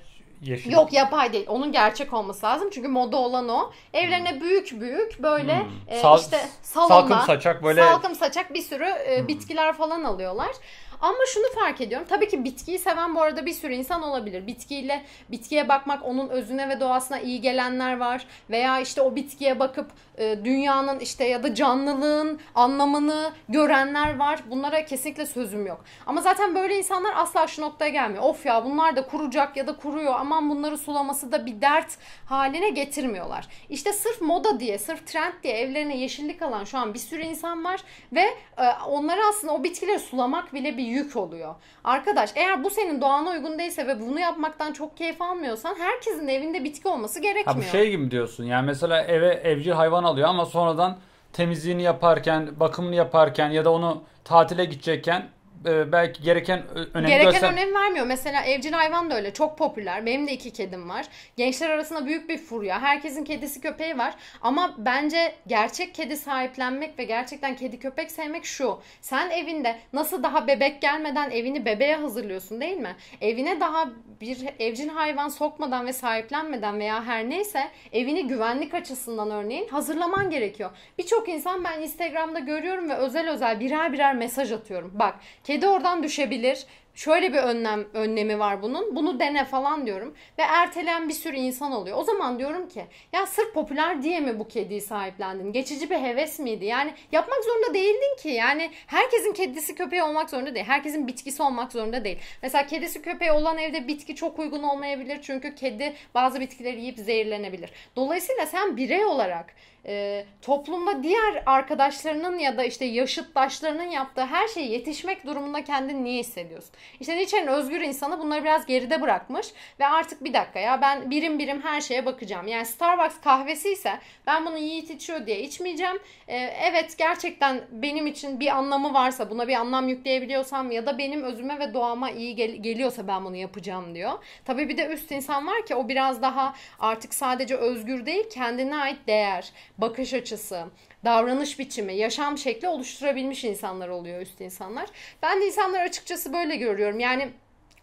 [0.42, 0.72] yeşil.
[0.72, 1.46] Yok yapay değil.
[1.50, 2.70] Onun gerçek olması lazım.
[2.74, 3.72] Çünkü moda olan o.
[3.94, 5.68] Evlerine büyük büyük böyle Hmm.
[5.88, 7.90] e, Sal- işte salonda salkım saçak böyle- Hmm.
[7.90, 10.52] salkım saçak bir sürü e, bitkiler falan alıyorlar.
[11.02, 12.08] Ama şunu fark ediyorum.
[12.10, 14.48] Tabii ki bitkiyi seven bu arada bir sürü insan olabilir.
[14.48, 18.26] Bitkiyle bitkiye bakmak onun özüne ve doğasına iyi gelenler var.
[18.50, 24.40] Veya işte o bitkiye bakıp e, dünyanın işte ya da canlılığın anlamını görenler var.
[24.52, 25.86] Bunlara kesinlikle sözüm yok.
[26.06, 28.24] Ama zaten böyle insanlar asla şu noktaya gelmiyor.
[28.24, 30.14] Of ya bunlar da kuracak ya da kuruyor.
[30.20, 33.48] Aman bunları sulaması da bir dert haline getirmiyorlar.
[33.70, 37.64] İşte sırf moda diye, sırf trend diye evlerine yeşillik alan şu an bir sürü insan
[37.64, 37.84] var
[38.14, 38.22] ve
[38.58, 41.56] e, onlara aslında o bitkileri sulamak bile bir yük oluyor.
[41.84, 46.64] Arkadaş eğer bu senin doğana uygun değilse ve bunu yapmaktan çok keyif almıyorsan herkesin evinde
[46.64, 47.58] bitki olması Ha gerekmiyor.
[47.58, 48.44] bu şey gibi diyorsun.
[48.44, 50.98] Yani mesela eve evcil hayvan alıyor ama sonradan
[51.34, 55.28] temizliğini yaparken, bakımını yaparken ya da onu tatile gidecekken
[55.66, 58.06] e, belki gereken ö- önemi Gereken göster- önem vermiyor.
[58.06, 59.34] Mesela evcil hayvan da öyle.
[59.34, 60.06] Çok popüler.
[60.06, 61.06] Benim de iki kedim var.
[61.38, 62.82] Gençler arasında büyük bir furya.
[62.82, 64.14] Herkesin kedisi köpeği var.
[64.42, 68.80] Ama bence gerçek kedi sahiplenmek ve gerçekten kedi köpek sevmek şu.
[69.02, 72.96] Sen evinde nasıl daha bebek gelmeden evini bebeğe hazırlıyorsun değil mi?
[73.22, 73.90] Evine daha
[74.22, 80.70] bir evcil hayvan sokmadan ve sahiplenmeden veya her neyse evini güvenlik açısından örneğin hazırlaman gerekiyor.
[80.98, 84.92] Birçok insan ben Instagram'da görüyorum ve özel özel birer birer mesaj atıyorum.
[84.94, 85.16] Bak
[85.50, 86.66] kedi oradan düşebilir.
[86.96, 88.96] Şöyle bir önlem önlemi var bunun.
[88.96, 90.16] Bunu dene falan diyorum.
[90.38, 91.98] Ve erteleyen bir sürü insan oluyor.
[91.98, 95.54] O zaman diyorum ki ya sırf popüler diye mi bu kediyi sahiplendin?
[95.54, 96.66] Geçici bir heves miydi?
[96.66, 98.30] Yani yapmak zorunda değildin ki.
[98.30, 100.66] Yani herkesin kedisi köpeği olmak zorunda değil.
[100.66, 102.20] Herkesin bitkisi olmak zorunda değil.
[102.42, 105.20] Mesela kedisi köpeği olan evde bitki çok uygun olmayabilir.
[105.22, 107.70] Çünkü kedi bazı bitkileri yiyip zehirlenebilir.
[107.96, 114.68] Dolayısıyla sen birey olarak e, toplumda diğer arkadaşlarının ya da işte yaşıtlaşlarının yaptığı her şeye
[114.68, 116.72] yetişmek durumunda kendini niye hissediyorsun?
[117.00, 119.48] İşte Nietzsche'nin özgür insanı bunları biraz geride bırakmış
[119.80, 122.48] ve artık bir dakika ya ben birim birim her şeye bakacağım.
[122.48, 126.00] Yani Starbucks kahvesi ise ben bunu Yiğit içiyor diye içmeyeceğim.
[126.28, 131.24] E, evet gerçekten benim için bir anlamı varsa buna bir anlam yükleyebiliyorsam ya da benim
[131.24, 134.12] özüme ve doğama iyi gel- geliyorsa ben bunu yapacağım diyor.
[134.46, 138.76] Tabii bir de üst insan var ki o biraz daha artık sadece özgür değil kendine
[138.76, 140.66] ait değer, bakış açısı,
[141.06, 144.90] davranış biçimi, yaşam şekli oluşturabilmiş insanlar oluyor üst insanlar.
[145.22, 147.00] Ben de insanlar açıkçası böyle görüyorum.
[147.00, 147.30] Yani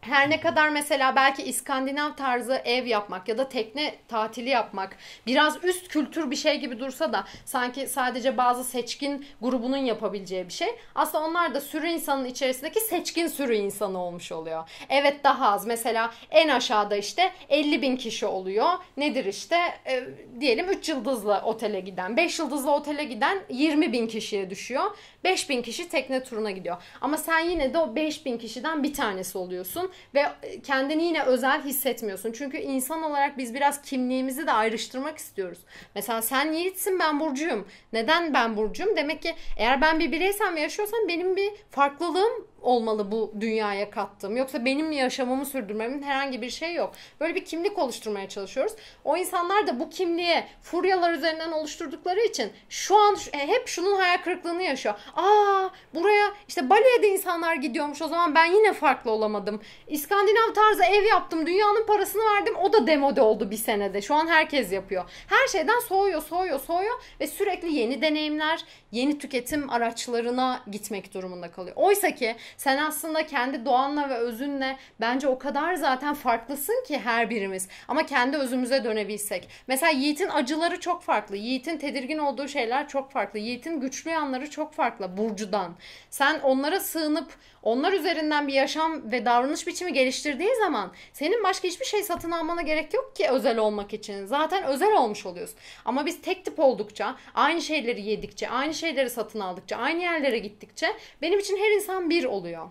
[0.08, 5.64] her ne kadar mesela belki İskandinav tarzı ev yapmak ya da tekne tatili yapmak biraz
[5.64, 10.68] üst kültür bir şey gibi dursa da sanki sadece bazı seçkin grubunun yapabileceği bir şey.
[10.94, 14.68] Aslında onlar da sürü insanın içerisindeki seçkin sürü insanı olmuş oluyor.
[14.88, 15.66] Evet daha az.
[15.66, 18.68] Mesela en aşağıda işte 50 bin kişi oluyor.
[18.96, 20.04] Nedir işte e,
[20.40, 24.84] diyelim 3 yıldızlı otele giden, 5 yıldızlı otele giden 20 bin kişiye düşüyor.
[25.24, 26.76] 5 bin kişi tekne turuna gidiyor.
[27.00, 30.26] Ama sen yine de o 5 bin kişiden bir tanesi oluyorsun ve
[30.62, 32.32] kendini yine özel hissetmiyorsun.
[32.32, 35.58] Çünkü insan olarak biz biraz kimliğimizi de ayrıştırmak istiyoruz.
[35.94, 37.68] Mesela sen Yiğit'sin ben Burcu'yum.
[37.92, 38.96] Neden ben Burcu'yum?
[38.96, 44.36] Demek ki eğer ben bir bireysem ve yaşıyorsam benim bir farklılığım olmalı bu dünyaya kattığım.
[44.36, 46.92] Yoksa benim yaşamımı sürdürmemin herhangi bir şey yok.
[47.20, 48.72] Böyle bir kimlik oluşturmaya çalışıyoruz.
[49.04, 54.18] O insanlar da bu kimliğe furyalar üzerinden oluşturdukları için şu an e, hep şunun hayal
[54.18, 54.94] kırıklığını yaşıyor.
[55.16, 59.60] Aa buraya işte Bali'ye de insanlar gidiyormuş o zaman ben yine farklı olamadım.
[59.86, 64.02] İskandinav tarzı ev yaptım dünyanın parasını verdim o da demode oldu bir senede.
[64.02, 65.04] Şu an herkes yapıyor.
[65.26, 68.64] Her şeyden soğuyor soğuyor soğuyor ve sürekli yeni deneyimler
[68.96, 71.76] yeni tüketim araçlarına gitmek durumunda kalıyor.
[71.76, 77.30] Oysa ki sen aslında kendi doğanla ve özünle bence o kadar zaten farklısın ki her
[77.30, 77.68] birimiz.
[77.88, 79.48] Ama kendi özümüze dönebilsek.
[79.66, 81.36] Mesela Yiğit'in acıları çok farklı.
[81.36, 83.38] Yiğit'in tedirgin olduğu şeyler çok farklı.
[83.38, 85.76] Yiğit'in güçlü yanları çok farklı Burcu'dan.
[86.10, 87.32] Sen onlara sığınıp
[87.66, 92.62] onlar üzerinden bir yaşam ve davranış biçimi geliştirdiği zaman senin başka hiçbir şey satın almana
[92.62, 94.26] gerek yok ki özel olmak için.
[94.26, 95.58] Zaten özel olmuş oluyorsun.
[95.84, 100.86] Ama biz tek tip oldukça, aynı şeyleri yedikçe, aynı şeyleri satın aldıkça, aynı yerlere gittikçe
[101.22, 102.68] benim için her insan bir oluyor.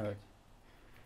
[0.00, 0.16] Evet.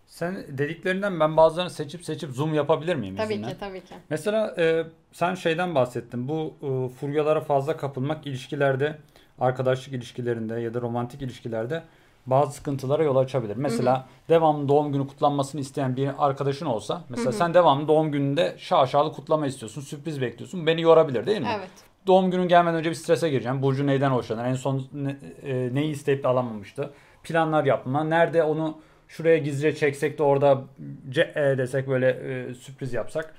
[0.07, 3.49] Sen dediklerinden ben bazılarını seçip seçip zoom yapabilir miyim Tabii izinle?
[3.49, 3.95] ki, tabii ki.
[4.11, 6.29] Mesela e, sen şeyden bahsettin.
[6.29, 8.99] Bu e, furyalara fazla kapılmak ilişkilerde,
[9.41, 11.83] arkadaşlık ilişkilerinde ya da romantik ilişkilerde
[12.27, 13.57] bazı sıkıntılara yol açabilir.
[13.57, 14.05] Mesela hı hı.
[14.29, 17.39] devamlı doğum günü kutlanmasını isteyen bir arkadaşın olsa mesela hı hı.
[17.39, 20.67] sen devamlı doğum gününde şaşalı kutlama istiyorsun, sürpriz bekliyorsun.
[20.67, 21.55] Beni yorabilir değil mi?
[21.59, 21.71] Evet.
[22.07, 23.62] Doğum günün gelmeden önce bir strese gireceğim.
[23.62, 24.45] Burcu neyden hoşlanır?
[24.45, 26.90] En son ne, e, neyi isteyip de alamamıştı?
[27.23, 28.05] Planlar yapma.
[28.05, 30.64] Nerede onu şuraya gizlice çeksek de orada
[31.09, 33.35] ce e desek böyle e, sürpriz yapsak.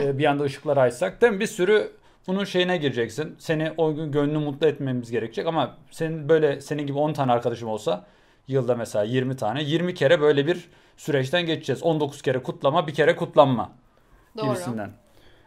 [0.00, 1.22] e, bir anda ışıkları açsak.
[1.22, 1.40] Değil mi?
[1.40, 1.92] Bir sürü
[2.26, 3.34] bunun şeyine gireceksin.
[3.38, 7.68] Seni o gün gönlünü mutlu etmemiz gerekecek ama senin böyle senin gibi 10 tane arkadaşım
[7.68, 8.06] olsa
[8.48, 11.82] yılda mesela 20 tane 20 kere böyle bir süreçten geçeceğiz.
[11.82, 13.72] 19 kere kutlama, bir kere kutlanma
[14.38, 14.46] Doğru.
[14.46, 14.90] gibisinden.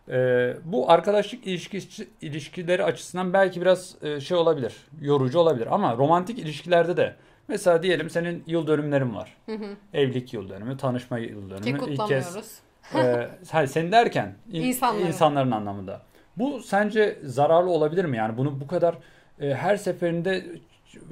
[0.10, 6.40] Ee, bu arkadaşlık ilişkisi, ilişkileri açısından belki biraz e, şey olabilir, yorucu olabilir ama romantik
[6.40, 7.16] ilişkilerde de
[7.48, 9.38] mesela diyelim senin yıl dönümlerin var.
[9.46, 9.66] Hı hı.
[9.94, 11.62] Evlilik yıl dönümü, tanışma yıl dönümü.
[11.62, 12.26] Ki kutlamıyoruz.
[12.28, 15.06] İlk kez, e, sen derken İnsanların.
[15.06, 16.02] insanların anlamında.
[16.38, 18.18] Bu sence zararlı olabilir mi?
[18.18, 18.96] Yani bunu bu kadar
[19.42, 20.46] e, her seferinde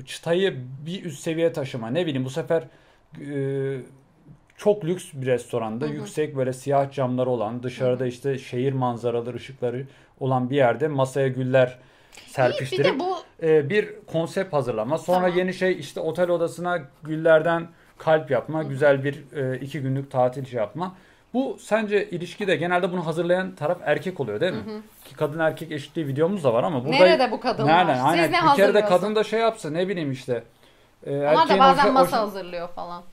[0.06, 1.90] çıtayı bir üst seviye taşıma.
[1.90, 2.64] Ne bileyim bu sefer
[3.22, 3.78] e,
[4.64, 5.94] çok lüks bir restoranda hı hı.
[5.94, 9.86] yüksek böyle siyah camları olan dışarıda işte şehir manzaralı ışıkları
[10.20, 11.78] olan bir yerde masaya güller
[12.28, 13.18] serpiştirip bir, bu...
[13.44, 14.98] e, bir konsept hazırlama.
[14.98, 15.38] Sonra tamam.
[15.38, 18.70] yeni şey işte otel odasına güllerden kalp yapma, hı hı.
[18.70, 20.96] güzel bir e, iki günlük tatil şey yapma.
[21.34, 24.64] Bu sence ilişkide genelde bunu hazırlayan taraf erkek oluyor değil mi?
[24.66, 24.82] Hı hı.
[25.06, 27.78] Ki kadın erkek eşitliği videomuz da var ama burada Nerede bu kadınlar?
[27.78, 27.96] Nereden?
[27.96, 28.32] Siz Aynen.
[28.32, 30.44] ne bir kere de kadın da şey yapsa ne bileyim işte.
[31.06, 33.04] E, Onlar da bazen hoş, masa hazırlıyor falan.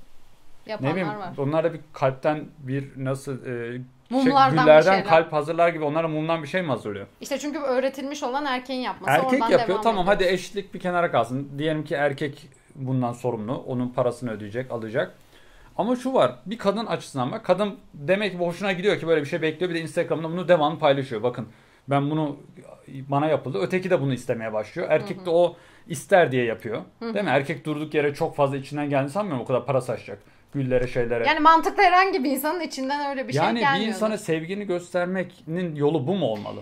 [0.67, 1.33] Yapanlar ne bileyim, var.
[1.39, 6.49] Onlar da bir kalpten bir nasıl e, şey, güllerden kalp hazırlar gibi onlara mumdan bir
[6.49, 7.07] şey mi hazırlıyor?
[7.21, 9.13] İşte çünkü öğretilmiş olan erkeğin yapması.
[9.13, 10.25] Erkek Oradan yapıyor tamam ediyoruz.
[10.25, 11.49] hadi eşitlik bir kenara kalsın.
[11.59, 13.55] Diyelim ki erkek bundan sorumlu.
[13.67, 15.15] Onun parasını ödeyecek, alacak.
[15.77, 19.27] Ama şu var bir kadın açısından bak kadın demek ki hoşuna gidiyor ki böyle bir
[19.27, 21.23] şey bekliyor bir de Instagram'da bunu devamlı paylaşıyor.
[21.23, 21.49] Bakın
[21.91, 22.37] ben bunu
[22.89, 24.89] bana yapıldı öteki de bunu istemeye başlıyor.
[24.91, 26.83] Erkek de o ister diye yapıyor.
[27.01, 27.31] Değil mi?
[27.31, 30.19] Erkek durduk yere çok fazla içinden geldiğini sanmıyorum o kadar para saçacak.
[30.55, 31.27] Güllere şeylere.
[31.27, 33.73] Yani mantıklı herhangi bir insanın içinden öyle bir yani şey gelmiyor.
[33.73, 36.61] Yani bir insana sevgini göstermenin yolu bu mu olmalı?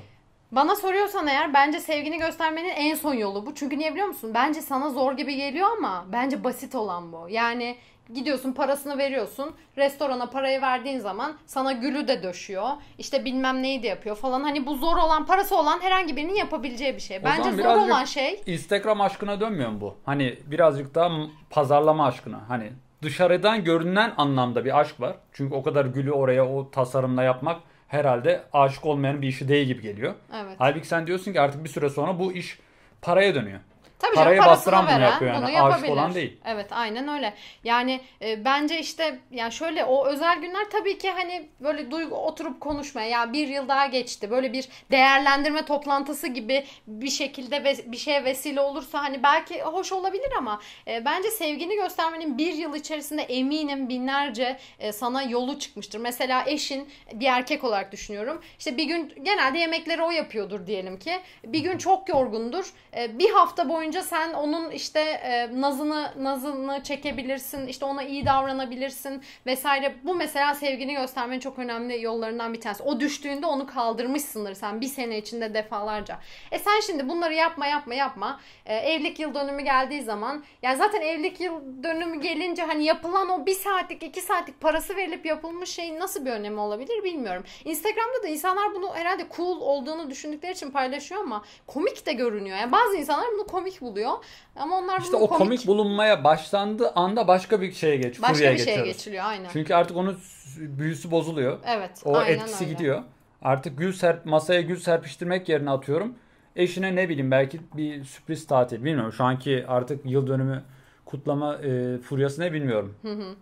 [0.52, 3.54] Bana soruyorsan eğer bence sevgini göstermenin en son yolu bu.
[3.54, 4.30] Çünkü niye biliyor musun?
[4.34, 7.26] Bence sana zor gibi geliyor ama bence basit olan bu.
[7.28, 7.76] Yani
[8.14, 9.54] gidiyorsun parasını veriyorsun.
[9.76, 12.68] Restorana parayı verdiğin zaman sana gülü de döşüyor.
[12.98, 14.42] İşte bilmem neyi de yapıyor falan.
[14.42, 17.18] Hani bu zor olan parası olan herhangi birinin yapabileceği bir şey.
[17.18, 18.42] O Bence zor olan şey.
[18.46, 19.96] Instagram aşkına dönmüyor mu bu?
[20.04, 21.10] Hani birazcık daha
[21.50, 22.40] pazarlama aşkına.
[22.48, 22.72] Hani
[23.02, 25.16] dışarıdan görünen anlamda bir aşk var.
[25.32, 29.82] Çünkü o kadar gülü oraya o tasarımla yapmak herhalde aşık olmayan bir işi değil gibi
[29.82, 30.14] geliyor.
[30.34, 30.54] Evet.
[30.58, 32.58] Halbuki sen diyorsun ki artık bir süre sonra bu iş
[33.02, 33.60] paraya dönüyor.
[33.98, 35.42] Tabii Parayı canım, bastıran veren, bunu yapıyor yani.
[35.42, 35.82] Bunu yapabilir.
[35.82, 36.36] Aşık olan değil.
[36.44, 37.34] Evet aynen öyle.
[37.64, 42.60] Yani e, bence işte yani şöyle o özel günler tabii ki hani böyle duygu oturup
[42.60, 44.30] konuşmaya ya bir yıl daha geçti.
[44.30, 49.92] Böyle bir değerlendirme toplantısı gibi bir şekilde ve, bir şeye vesile olursa hani belki hoş
[49.92, 55.98] olabilir ama e, bence sevgini göstermenin bir yıl içerisinde eminim binlerce e, sana yolu çıkmıştır.
[55.98, 58.42] Mesela eşin bir erkek olarak düşünüyorum.
[58.58, 61.12] İşte bir gün genelde yemekleri o yapıyordur diyelim ki.
[61.44, 62.72] Bir gün çok yorgundur.
[62.96, 67.66] E, bir hafta boyunca boyunca sen onun işte e, nazını nazını çekebilirsin.
[67.66, 69.94] işte ona iyi davranabilirsin vesaire.
[70.04, 72.82] Bu mesela sevgini göstermenin çok önemli yollarından bir tanesi.
[72.82, 76.18] O düştüğünde onu kaldırmışsındır sen bir sene içinde defalarca.
[76.50, 78.40] E sen şimdi bunları yapma yapma yapma.
[78.66, 83.46] E, evlilik yıl dönümü geldiği zaman yani zaten evlilik yıl dönümü gelince hani yapılan o
[83.46, 87.44] bir saatlik iki saatlik parası verilip yapılmış şeyin nasıl bir önemi olabilir bilmiyorum.
[87.64, 92.58] Instagram'da da insanlar bunu herhalde cool olduğunu düşündükleri için paylaşıyor ama komik de görünüyor.
[92.58, 94.12] Yani bazı insanlar bunu komik buluyor.
[94.56, 95.38] Ama onlar işte o komik...
[95.38, 99.48] komik bulunmaya başlandığı anda başka bir şeye geç, başka bir şeye geçiliyor aynen.
[99.52, 100.18] Çünkü artık onun
[100.56, 101.58] büyüsü bozuluyor.
[101.66, 101.90] Evet.
[102.04, 102.72] O aynen etkisi öyle.
[102.72, 103.02] gidiyor.
[103.42, 106.14] Artık gül serp masaya gül serpiştirmek yerine atıyorum.
[106.56, 109.12] Eşine ne bileyim belki bir sürpriz tatil bilmiyorum.
[109.12, 110.62] Şu anki artık yıl dönümü
[111.04, 112.94] kutlama e, furyası ne bilmiyorum.
[113.02, 113.34] Hı hı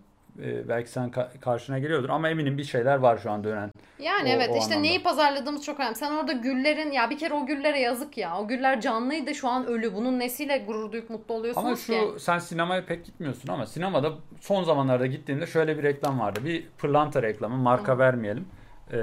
[0.42, 3.70] e, belki sen ka- karşına geliyordur ama eminim bir şeyler var şu an dönen.
[3.99, 4.88] Yani o, evet o işte anlamda.
[4.88, 5.94] neyi pazarladığımız çok önemli.
[5.94, 8.38] Sen orada güllerin ya bir kere o güllere yazık ya.
[8.38, 9.94] O güller canlıydı şu an ölü.
[9.94, 11.99] Bunun nesiyle gurur duyup mutlu oluyorsunuz ama şu, ki?
[11.99, 16.40] Ama sen sinemaya pek gitmiyorsun ama sinemada son zamanlarda gittiğimde şöyle bir reklam vardı.
[16.44, 17.99] Bir pırlanta reklamı marka Hı.
[17.99, 18.49] vermeyelim.
[18.92, 18.96] Ee,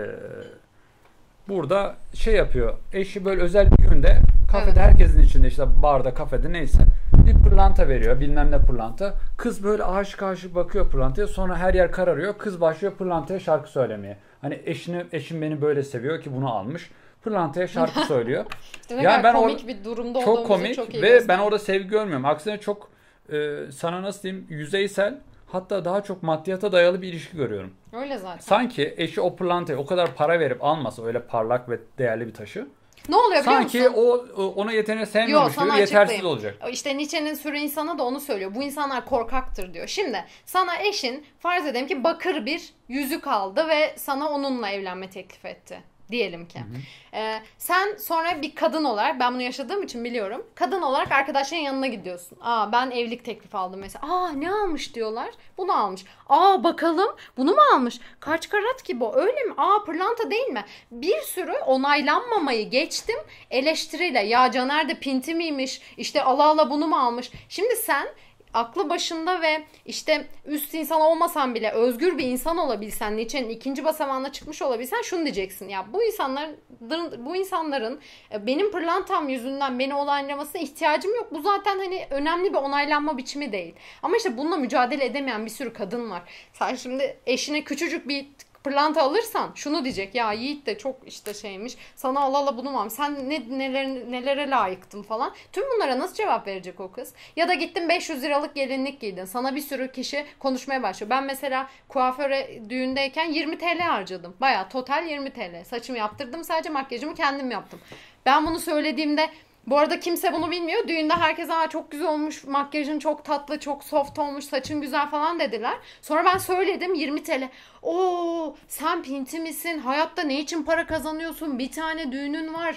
[1.48, 2.78] burada şey yapıyor.
[2.94, 4.18] Eşi böyle özel bir günde
[4.52, 4.80] kafede evet.
[4.80, 6.84] herkesin içinde işte barda kafede neyse
[7.26, 9.14] bir pırlanta veriyor bilmem ne pırlanta.
[9.38, 12.38] Kız böyle aşık aşık bakıyor pırlantaya sonra her yer kararıyor.
[12.38, 14.18] Kız başlıyor pırlantaya şarkı söylemeye.
[14.42, 16.92] Hani eşini eşim beni böyle seviyor ki bunu almış.
[17.24, 18.46] Pırlantaya şarkı söylüyor.
[18.82, 21.28] işte yani ben komik bir durumda çok komik çok iyi ve göster.
[21.28, 22.26] ben orada sevgi görmüyorum.
[22.26, 22.90] Aksine çok
[23.32, 27.74] e, sana nasıl diyeyim yüzeysel hatta daha çok maddiyata dayalı bir ilişki görüyorum.
[27.94, 28.40] Öyle zaten.
[28.40, 32.68] Sanki eşi o pırlantaya o kadar para verip almasa öyle parlak ve değerli bir taşı
[33.10, 33.94] Ne oluyor biliyor Sanki musun?
[34.38, 36.58] o ona yeteneği sevmiyormuş gibi yetersiz olacak.
[36.72, 38.56] İşte Nietzsche'nin sürü insana da onu söylüyor.
[38.56, 39.88] Bu insanlar korkaktır diyor.
[39.88, 45.46] Şimdi sana eşin farz edelim ki bakır bir yüzük aldı ve sana onunla evlenme teklif
[45.46, 46.60] etti diyelim ki.
[46.60, 47.18] Hı hı.
[47.18, 50.46] Ee, sen sonra bir kadın olarak ben bunu yaşadığım için biliyorum.
[50.56, 52.38] Kadın olarak arkadaşların yanına gidiyorsun.
[52.42, 54.14] Aa ben evlilik teklifi aldım mesela.
[54.14, 55.30] Aa ne almış diyorlar.
[55.58, 56.06] Bunu almış.
[56.30, 58.00] Aa bakalım bunu mu almış?
[58.20, 59.16] Kaç karat ki bu?
[59.16, 59.54] Öyle mi?
[59.58, 60.66] Aa pırlanta değil mi?
[60.92, 63.20] Bir sürü onaylanmamayı geçtim
[63.52, 64.20] eleştiriyle.
[64.20, 65.82] Ya Caner de pinti miymiş?
[65.98, 67.32] İşte ala ala bunu mu almış?
[67.50, 68.08] Şimdi sen
[68.54, 74.32] aklı başında ve işte üst insan olmasan bile özgür bir insan olabilsen, Nietzsche'nin ikinci basamağına
[74.32, 75.70] çıkmış olabilsen şunu diyeceksin.
[75.70, 78.00] Ya bu insanların bu insanların
[78.32, 81.28] e, benim pırlantam yüzünden beni onaylamasına ihtiyacım yok.
[81.32, 83.76] Bu zaten hani önemli bir onaylanma biçimi değil.
[84.04, 86.22] Ama işte bununla mücadele edemeyen bir sürü kadın var.
[86.54, 88.28] Sen şimdi eşine küçücük bir
[88.64, 92.90] pırlanta alırsan şunu diyecek ya Yiğit de çok işte şeymiş sana al ala bunu var
[92.90, 95.34] sen ne, neler, nelere layıktın falan.
[95.52, 97.14] Tüm bunlara nasıl cevap verecek o kız?
[97.36, 101.10] Ya da gittin 500 liralık gelinlik giydin sana bir sürü kişi konuşmaya başlıyor.
[101.10, 104.36] Ben mesela kuaföre düğündeyken 20 TL harcadım.
[104.42, 105.64] Baya total 20 TL.
[105.66, 107.80] Saçımı yaptırdım sadece makyajımı kendim yaptım.
[108.26, 109.30] Ben bunu söylediğimde
[109.68, 110.88] bu arada kimse bunu bilmiyor.
[110.88, 115.40] Düğünde herkes Aa, çok güzel olmuş, makyajın çok tatlı, çok soft olmuş, saçın güzel falan
[115.40, 115.78] dediler.
[116.02, 117.50] Sonra ben söyledim 20 TL.
[117.82, 119.78] Oo sen pinti misin?
[119.80, 121.60] Hayatta ne için para kazanıyorsun?
[121.60, 122.76] Bir tane düğünün var.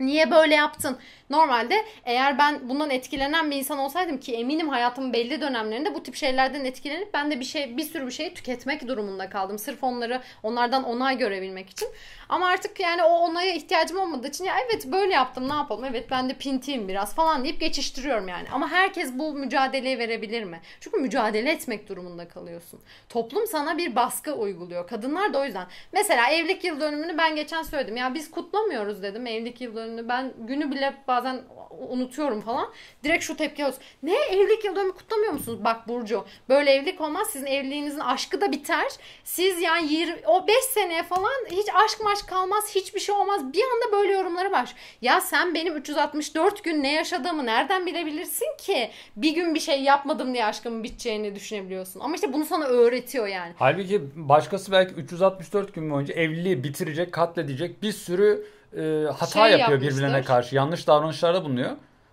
[0.00, 0.98] Niye böyle yaptın?
[1.30, 6.14] Normalde eğer ben bundan etkilenen bir insan olsaydım ki eminim hayatımın belli dönemlerinde bu tip
[6.14, 9.58] şeylerden etkilenip ben de bir şey bir sürü bir şeyi tüketmek durumunda kaldım.
[9.58, 11.88] Sırf onları onlardan onay görebilmek için.
[12.28, 16.10] Ama artık yani o onaya ihtiyacım olmadığı için ya evet böyle yaptım ne yapalım evet
[16.10, 18.48] ben de pintiyim biraz falan deyip geçiştiriyorum yani.
[18.52, 20.60] Ama herkes bu mücadeleyi verebilir mi?
[20.80, 22.80] Çünkü mücadele etmek durumunda kalıyorsun.
[23.08, 24.88] Toplum sana bir baskı uyguluyor.
[24.88, 25.66] Kadınlar da o yüzden.
[25.92, 27.96] Mesela evlilik yıl dönümünü ben geçen söyledim.
[27.96, 29.87] Ya biz kutlamıyoruz dedim evlilik yıl dönümünü.
[30.08, 31.40] Ben günü bile bazen
[31.88, 32.72] unutuyorum falan.
[33.04, 33.84] Direkt şu tepki alıyorsun.
[34.02, 35.64] Ne evlilik yıl dönümü kutlamıyor musunuz?
[35.64, 37.30] Bak Burcu böyle evlilik olmaz.
[37.30, 38.86] Sizin evliliğinizin aşkı da biter.
[39.24, 42.74] Siz yani 20, o 5 seneye falan hiç aşk maş kalmaz.
[42.74, 43.52] Hiçbir şey olmaz.
[43.52, 44.74] Bir anda böyle yorumları var.
[45.02, 48.90] Ya sen benim 364 gün ne yaşadığımı nereden bilebilirsin ki?
[49.16, 52.00] Bir gün bir şey yapmadım diye aşkımın biteceğini düşünebiliyorsun.
[52.00, 53.52] Ama işte bunu sana öğretiyor yani.
[53.56, 59.58] Halbuki başkası belki 364 gün boyunca evliliği bitirecek, katledecek bir sürü e, hata şey yapıyor
[59.58, 59.80] yapmışlar.
[59.80, 60.56] birbirlerine karşı.
[60.56, 61.70] Yanlış davranışlarda bulunuyor.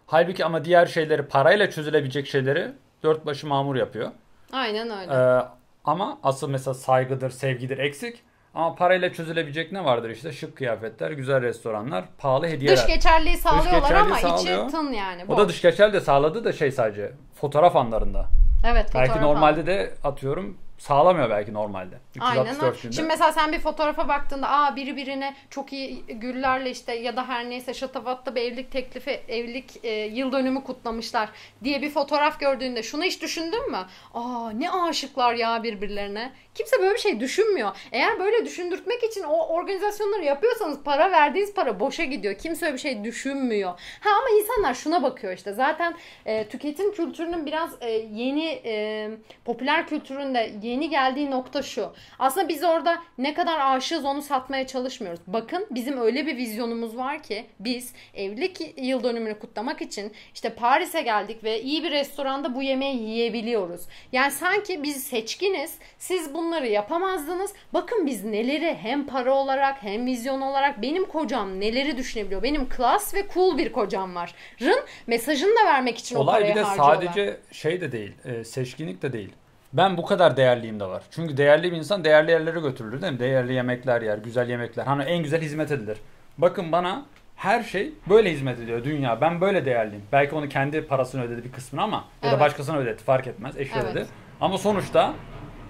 [0.08, 2.72] Halbuki ama diğer şeyleri parayla çözülebilecek şeyleri
[3.04, 4.12] dört başı mamur yapıyor.
[4.54, 5.14] Aynen öyle.
[5.14, 5.46] Ee,
[5.86, 8.22] ama asıl mesela saygıdır, sevgidir eksik.
[8.54, 12.78] Ama parayla çözülebilecek ne vardır işte şık kıyafetler, güzel restoranlar, pahalı hediyeler.
[12.78, 14.64] Dış geçerliği sağlıyorlar dış geçerliği ama sağlıyor.
[14.64, 15.28] içi tın yani.
[15.28, 15.36] Boş.
[15.36, 18.26] O da dış geçerli de sağladı da şey sadece fotoğraf anlarında.
[18.66, 19.68] Evet fotoğraf Belki normalde an.
[19.68, 22.00] de atıyorum sağlamıyor belki normalde.
[22.20, 22.78] Aynen öyle.
[22.78, 27.28] Şimdi mesela sen bir fotoğrafa baktığında aa biri birine çok iyi güllerle işte ya da
[27.28, 31.30] her neyse şatafatlı bir evlilik teklifi, evlilik e, yıl dönümü kutlamışlar
[31.64, 33.86] diye bir fotoğraf gördüğünde şunu hiç düşündün mü?
[34.14, 36.32] Aa ne aşıklar ya birbirlerine.
[36.56, 37.76] Kimse böyle bir şey düşünmüyor.
[37.92, 42.36] Eğer böyle düşündürtmek için o organizasyonları yapıyorsanız para verdiğiniz para boşa gidiyor.
[42.36, 43.70] Kimse öyle bir şey düşünmüyor.
[44.00, 45.54] Ha ama insanlar şuna bakıyor işte.
[45.54, 49.10] Zaten e, tüketim kültürünün biraz e, yeni e,
[49.46, 51.94] popüler kültüründe yeni geldiği nokta şu.
[52.20, 55.20] Aslında biz orada ne kadar aşığız onu satmaya çalışmıyoruz.
[55.28, 61.02] Bakın bizim öyle bir vizyonumuz var ki biz evlilik yıl dönümünü kutlamak için işte Paris'e
[61.02, 63.82] geldik ve iyi bir restoranda bu yemeği yiyebiliyoruz.
[64.12, 65.76] Yani sanki biz seçkiniz.
[65.98, 67.54] Siz bunları yapamazdınız.
[67.74, 72.44] Bakın biz neleri hem para olarak hem vizyon olarak benim kocam neleri düşünebiliyor.
[72.44, 74.36] Benim klas ve cool bir kocam var.
[74.62, 76.86] Rın mesajını da vermek için Olay o parayı harcıyorlar.
[76.86, 78.14] Olay bir de sadece şey de değil.
[78.26, 79.30] E, seçkinlik de değil
[79.74, 81.04] ben bu kadar değerliyim de var.
[81.12, 83.20] Çünkü değerli bir insan değerli yerlere götürülür değil mi?
[83.20, 84.86] Değerli yemekler yer, güzel yemekler.
[84.86, 85.98] Hani en güzel hizmet edilir.
[86.38, 87.06] Bakın bana
[87.36, 89.22] her şey böyle hizmet ediyor dünya.
[89.22, 90.04] Ben böyle değerliyim.
[90.12, 92.34] Belki onu kendi parasını ödedi bir kısmını ama evet.
[92.34, 93.58] ya da başkasına ödetti fark etmez.
[93.58, 93.92] Eşi evet.
[93.92, 94.06] ödedi.
[94.42, 95.14] Ama sonuçta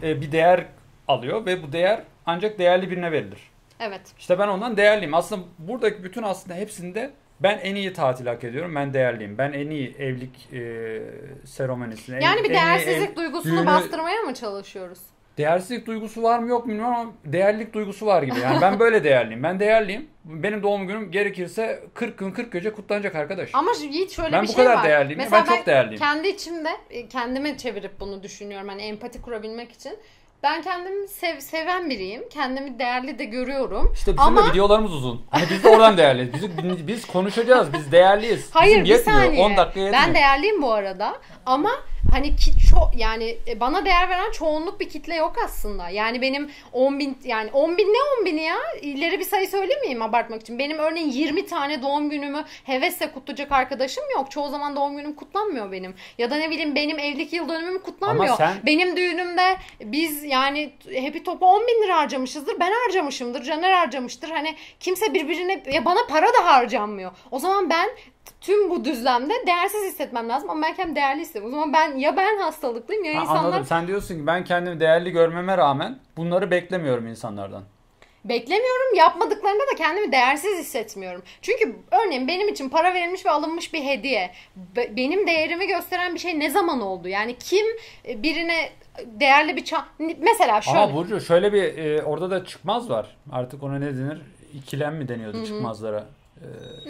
[0.03, 0.65] e, bir değer
[1.07, 3.39] alıyor ve bu değer ancak değerli birine verilir.
[3.79, 4.01] Evet.
[4.19, 5.13] İşte ben ondan değerliyim.
[5.13, 8.75] Aslında buradaki bütün aslında hepsinde ben en iyi tatil hak ediyorum.
[8.75, 9.37] Ben değerliyim.
[9.37, 11.01] Ben en iyi evlilik e,
[11.45, 12.23] seremonisini.
[12.23, 14.99] Yani en, bir değersizlik ev, duygusunu düğünü, bastırmaya mı çalışıyoruz?
[15.37, 18.39] Değersizlik duygusu var mı yok mu bilmiyorum ama değerlilik duygusu var gibi.
[18.39, 19.43] Yani ben böyle değerliyim.
[19.43, 20.07] Ben değerliyim.
[20.25, 23.49] Benim doğum günüm gerekirse 40 gün 40 gece kutlanacak arkadaş.
[23.53, 24.65] Ama hiç şöyle ben bir şey var.
[24.65, 25.17] Ben bu kadar değerliyim.
[25.17, 25.99] Mesela ben, ben çok değerliyim.
[25.99, 28.67] kendi içimde e, kendime çevirip bunu düşünüyorum.
[28.67, 29.97] Hani empati kurabilmek için.
[30.43, 32.29] Ben kendimi sev, seven biriyim.
[32.29, 33.91] Kendimi değerli de görüyorum.
[33.93, 34.45] İşte bizim Ama...
[34.45, 35.21] de videolarımız uzun.
[35.29, 36.29] Hani biz de oradan değerliyiz.
[36.33, 37.73] Biz, biz konuşacağız.
[37.73, 38.49] Biz değerliyiz.
[38.51, 39.19] Hayır bizim bir yetmiyor.
[39.19, 39.45] saniye.
[39.45, 39.93] 10 dakika yetmiyor.
[39.93, 41.15] Ben değerliyim bu arada.
[41.45, 41.71] Ama
[42.11, 45.89] hani ki, ço yani e, bana değer veren çoğunluk bir kitle yok aslında.
[45.89, 48.55] Yani benim 10 bin yani 10 bin ne 10 bini ya?
[48.81, 50.59] İleri bir sayı söylemeyeyim abartmak için.
[50.59, 54.31] Benim örneğin 20 tane doğum günümü hevesle kutlayacak arkadaşım yok.
[54.31, 55.95] Çoğu zaman doğum günüm kutlanmıyor benim.
[56.17, 58.27] Ya da ne bileyim benim evlilik yıl dönümüm kutlanmıyor.
[58.27, 60.73] Ama sen- Benim düğünümde biz yani
[61.05, 62.59] Happy Top'a 10 bin lira harcamışızdır.
[62.59, 63.43] Ben harcamışımdır.
[63.43, 64.29] Caner harcamıştır.
[64.29, 67.11] Hani kimse birbirine ya bana para da harcanmıyor.
[67.31, 67.89] O zaman ben
[68.41, 71.49] tüm bu düzlemde değersiz hissetmem lazım ama ben kendimi değerli hissediyorum.
[71.49, 73.65] O zaman ben ya ben hastalıklıyım ya Ha, insanlar Anladım.
[73.65, 77.63] Sen diyorsun ki ben kendimi değerli görmeme rağmen bunları beklemiyorum insanlardan.
[78.25, 78.95] beklemiyorum.
[78.95, 81.23] Yapmadıklarında da kendimi değersiz hissetmiyorum.
[81.41, 84.31] Çünkü örneğin benim için para verilmiş ve alınmış bir hediye.
[84.75, 87.07] be- benim değerimi gösteren bir şey ne zaman oldu?
[87.07, 87.65] Yani kim
[88.07, 88.69] e, birine
[89.05, 89.85] değerli bir çan...
[89.99, 90.79] Mesela şöyle.
[90.79, 93.15] Ama Burcu şöyle bir e, orada da çıkmaz var.
[93.31, 94.21] Artık ona ne denir?
[94.53, 96.05] İkilem mi deniyordu çıkmazlara?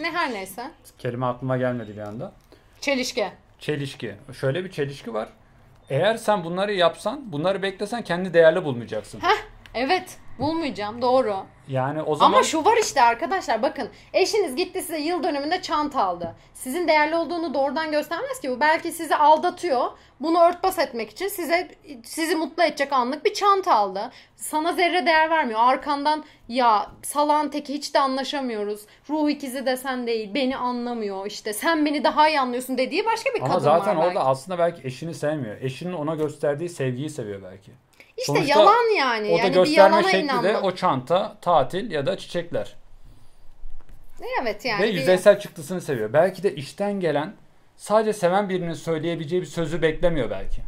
[0.00, 0.70] Ne her neyse.
[0.98, 2.32] Kelime aklıma gelmedi bir anda.
[2.80, 3.28] Çelişki.
[3.58, 4.14] Çelişki.
[4.40, 5.28] Şöyle bir çelişki var.
[5.90, 9.20] Eğer sen bunları yapsan, bunları beklesen kendi değerli bulmayacaksın.
[9.74, 10.18] Evet.
[10.38, 11.02] Bulmayacağım.
[11.02, 11.36] Doğru.
[11.68, 16.04] Yani o zaman Ama şu var işte arkadaşlar bakın eşiniz gitti size yıl dönümünde çanta
[16.04, 16.34] aldı.
[16.54, 18.60] Sizin değerli olduğunu doğrudan göstermez ki bu.
[18.60, 19.84] Belki sizi aldatıyor.
[20.20, 21.68] Bunu örtbas etmek için size
[22.04, 24.10] sizi mutlu edecek anlık bir çanta aldı.
[24.36, 25.60] Sana zerre değer vermiyor.
[25.62, 28.80] Arkandan ya salan teki hiç de anlaşamıyoruz.
[29.10, 30.34] Ruh ikizi de sen değil.
[30.34, 31.52] Beni anlamıyor işte.
[31.52, 34.28] Sen beni daha iyi anlıyorsun dediği başka bir ama kadın zaten var orada belki.
[34.28, 35.56] aslında belki eşini sevmiyor.
[35.60, 37.70] Eşinin ona gösterdiği sevgiyi seviyor belki.
[38.16, 39.28] İşte Sonuçta yalan yani.
[39.28, 40.64] O da yani bir gösterme yalana şekli de inanmak.
[40.64, 42.76] o çanta, tatil ya da çiçekler.
[44.42, 44.82] Evet yani.
[44.82, 46.12] Ve bir- yüzeysel çıktısını seviyor.
[46.12, 47.34] Belki de işten gelen
[47.76, 50.62] sadece seven birinin söyleyebileceği bir sözü beklemiyor belki.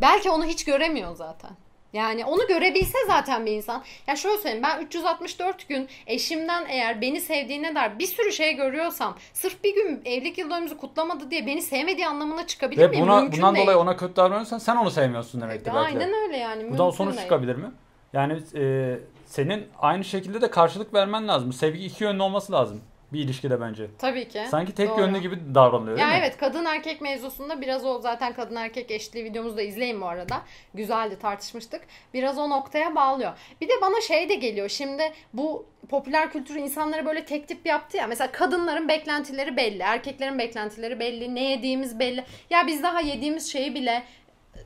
[0.00, 1.50] Belki onu hiç göremiyor zaten.
[1.92, 3.82] Yani onu görebilse zaten bir insan.
[4.06, 9.16] Ya şöyle söyleyeyim ben 364 gün eşimden eğer beni sevdiğine dair bir sürü şey görüyorsam
[9.32, 13.02] sırf bir gün evlilik yıl dönümümüzü kutlamadı diye beni sevmediği anlamına çıkabilir Ve miyim?
[13.02, 13.66] buna, Mümkün bundan değil.
[13.66, 15.98] dolayı ona kötü davranıyorsan sen onu sevmiyorsun demektir belki de.
[16.04, 16.62] Aynen öyle yani.
[16.70, 17.22] Buradan mümkün sonuç değil.
[17.22, 17.70] çıkabilir mi?
[18.12, 18.94] Yani e,
[19.26, 21.52] senin aynı şekilde de karşılık vermen lazım.
[21.52, 22.80] Sevgi iki yönlü olması lazım
[23.12, 23.86] bir ilişkide bence.
[23.98, 24.42] Tabii ki.
[24.50, 25.00] Sanki tek Doğru.
[25.00, 26.20] yönlü gibi davranılıyor değil Ya mi?
[26.20, 30.42] evet kadın erkek mevzusunda biraz o zaten kadın erkek eşliği videomuzu da izleyin bu arada.
[30.74, 31.80] Güzeldi tartışmıştık.
[32.14, 33.32] Biraz o noktaya bağlıyor.
[33.60, 34.68] Bir de bana şey de geliyor.
[34.68, 38.06] Şimdi bu popüler kültür insanları böyle tek tip yaptı ya.
[38.06, 39.82] Mesela kadınların beklentileri belli.
[39.82, 41.34] Erkeklerin beklentileri belli.
[41.34, 42.24] Ne yediğimiz belli.
[42.50, 44.02] Ya biz daha yediğimiz şeyi bile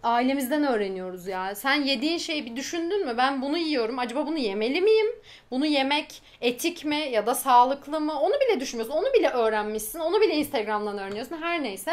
[0.02, 1.54] ailemizden öğreniyoruz ya.
[1.54, 3.14] Sen yediğin şeyi bir düşündün mü?
[3.18, 3.98] Ben bunu yiyorum.
[3.98, 5.06] Acaba bunu yemeli miyim?
[5.52, 8.20] Bunu yemek etik mi ya da sağlıklı mı?
[8.20, 8.98] Onu bile düşünmüyorsun.
[8.98, 9.98] Onu bile öğrenmişsin.
[9.98, 11.42] Onu bile Instagram'dan öğreniyorsun.
[11.42, 11.92] Her neyse.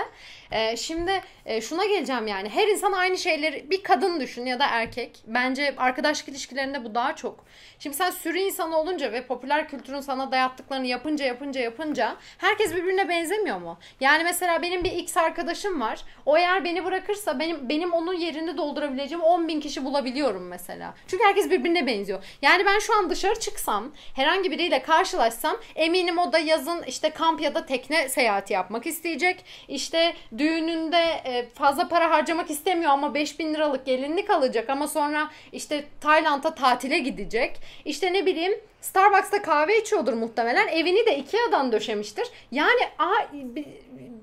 [0.51, 2.49] Ee, şimdi e, şuna geleceğim yani.
[2.49, 5.17] Her insan aynı şeyleri bir kadın düşün ya da erkek.
[5.27, 7.45] Bence arkadaşlık ilişkilerinde bu daha çok.
[7.79, 13.09] Şimdi sen sürü insan olunca ve popüler kültürün sana dayattıklarını yapınca yapınca yapınca herkes birbirine
[13.09, 13.77] benzemiyor mu?
[13.99, 15.99] Yani mesela benim bir X arkadaşım var.
[16.25, 20.93] O eğer beni bırakırsa benim benim onun yerini doldurabileceğim 10 bin kişi bulabiliyorum mesela.
[21.07, 22.23] Çünkü herkes birbirine benziyor.
[22.41, 27.41] Yani ben şu an dışarı çıksam herhangi biriyle karşılaşsam eminim o da yazın işte kamp
[27.41, 29.45] ya da tekne seyahati yapmak isteyecek.
[29.67, 35.83] İşte düğününde e, fazla para harcamak istemiyor ama 5000 liralık gelinlik alacak ama sonra işte
[36.01, 37.57] Tayland'a tatile gidecek.
[37.85, 40.67] İşte ne bileyim Starbucks'ta kahve içiyordur muhtemelen.
[40.67, 42.27] Evini de Ikea'dan döşemiştir.
[42.51, 43.09] Yani a,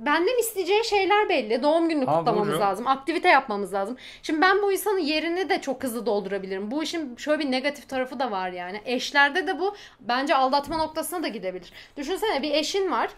[0.01, 1.63] benden isteyeceği şeyler belli.
[1.63, 2.87] Doğum gününü Ama kutlamamız Burcu- lazım.
[2.87, 3.97] Aktivite yapmamız lazım.
[4.23, 6.71] Şimdi ben bu insanın yerini de çok hızlı doldurabilirim.
[6.71, 8.81] Bu işin şöyle bir negatif tarafı da var yani.
[8.85, 11.73] Eşlerde de bu bence aldatma noktasına da gidebilir.
[11.97, 13.11] Düşünsene bir eşin var.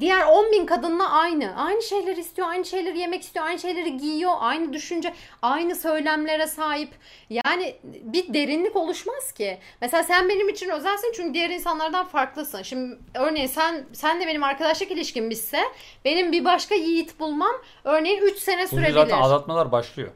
[0.00, 1.56] Diğer 10 bin kadınla aynı.
[1.56, 6.88] Aynı şeyleri istiyor, aynı şeyleri yemek istiyor, aynı şeyleri giyiyor, aynı düşünce, aynı söylemlere sahip.
[7.30, 9.58] Yani bir derinlik oluşmaz ki.
[9.80, 12.62] Mesela sen benim için özelsin çünkü diğer insanlardan farklısın.
[12.62, 15.62] Şimdi örneğin sen sen de benim arkadaşlık ilişkim bitse
[16.04, 18.94] benim bir başka yiğit bulmam örneğin 3 sene sürebilir.
[18.94, 20.10] zaten aldatmalar başlıyor.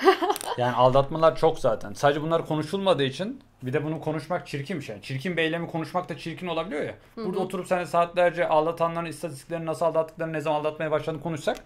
[0.58, 1.92] yani aldatmalar çok zaten.
[1.92, 5.02] Sadece bunlar konuşulmadığı için bir de bunu konuşmak çirkinmiş yani.
[5.02, 6.94] Çirkin bir eylemi konuşmak da çirkin olabiliyor ya.
[7.16, 11.56] Burada oturup sen saatlerce aldatanların istatistiklerini nasıl aldattıklarını, ne zaman aldatmaya başladığını konuşsak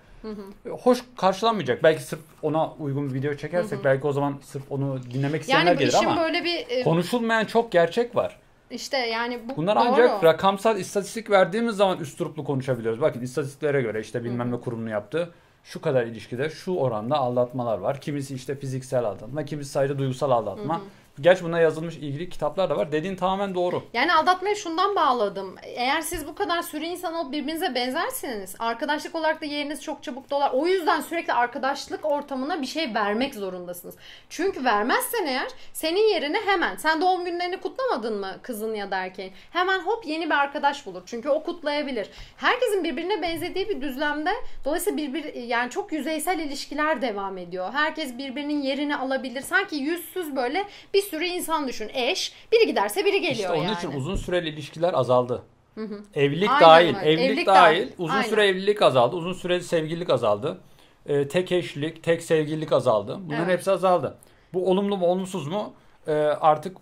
[0.66, 1.82] e, hoş karşılanmayacak.
[1.82, 5.78] Belki sırf ona uygun bir video çekersek belki o zaman sırf onu dinlemek isteyenler yani
[5.78, 8.36] gelir ama böyle bir e, konuşulmayan çok gerçek var.
[8.70, 9.84] işte yani bu Bunlar doğru.
[9.88, 13.00] ancak rakamsal istatistik verdiğimiz zaman üsturuplu konuşabiliyoruz.
[13.00, 15.34] Bakın istatistiklere göre işte bilmem ne kurumunun yaptığı
[15.66, 18.00] şu kadar ilişkide şu oranda aldatmalar var.
[18.00, 20.80] Kimisi işte fiziksel aldatma, kimisi sadece duygusal aldatma.
[21.20, 22.92] Gerçi buna yazılmış ilgili kitaplar da var.
[22.92, 23.82] Dediğin tamamen doğru.
[23.92, 25.54] Yani aldatmaya şundan bağladım.
[25.62, 28.54] Eğer siz bu kadar sürü insan olup birbirinize benzersiniz.
[28.58, 30.50] Arkadaşlık olarak da yeriniz çok çabuk dolar.
[30.54, 33.94] O yüzden sürekli arkadaşlık ortamına bir şey vermek zorundasınız.
[34.28, 39.32] Çünkü vermezsen eğer senin yerine hemen sen doğum günlerini kutlamadın mı kızın ya da erkeğin?
[39.50, 41.02] Hemen hop yeni bir arkadaş bulur.
[41.06, 42.10] Çünkü o kutlayabilir.
[42.36, 44.30] Herkesin birbirine benzediği bir düzlemde
[44.64, 47.72] dolayısıyla birbir yani çok yüzeysel ilişkiler devam ediyor.
[47.72, 49.40] Herkes birbirinin yerini alabilir.
[49.40, 50.64] Sanki yüzsüz böyle
[50.94, 51.90] bir sürü insan düşün.
[51.94, 52.32] Eş.
[52.52, 53.74] Biri giderse biri geliyor işte onun yani.
[53.76, 55.42] için uzun süreli ilişkiler azaldı.
[55.74, 56.00] Hı hı.
[56.14, 56.98] Evlilik Aynen dahil, öyle.
[57.12, 57.92] evlilik, Evlilik dahil, dahil.
[57.98, 58.28] uzun Aynen.
[58.28, 60.60] süre evlilik azaldı, uzun süreli sevgililik azaldı.
[61.06, 63.18] Ee, tek eşlik, tek sevgililik azaldı.
[63.20, 63.52] Bunların Evet.
[63.54, 64.16] hepsi azaldı.
[64.54, 65.74] Bu olumlu mu olumsuz mu
[66.08, 66.76] Ee, artık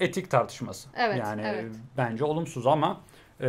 [0.00, 0.88] etik tartışması.
[0.96, 1.64] Evet, yani evet.
[1.96, 3.00] bence olumsuz ama
[3.40, 3.46] e,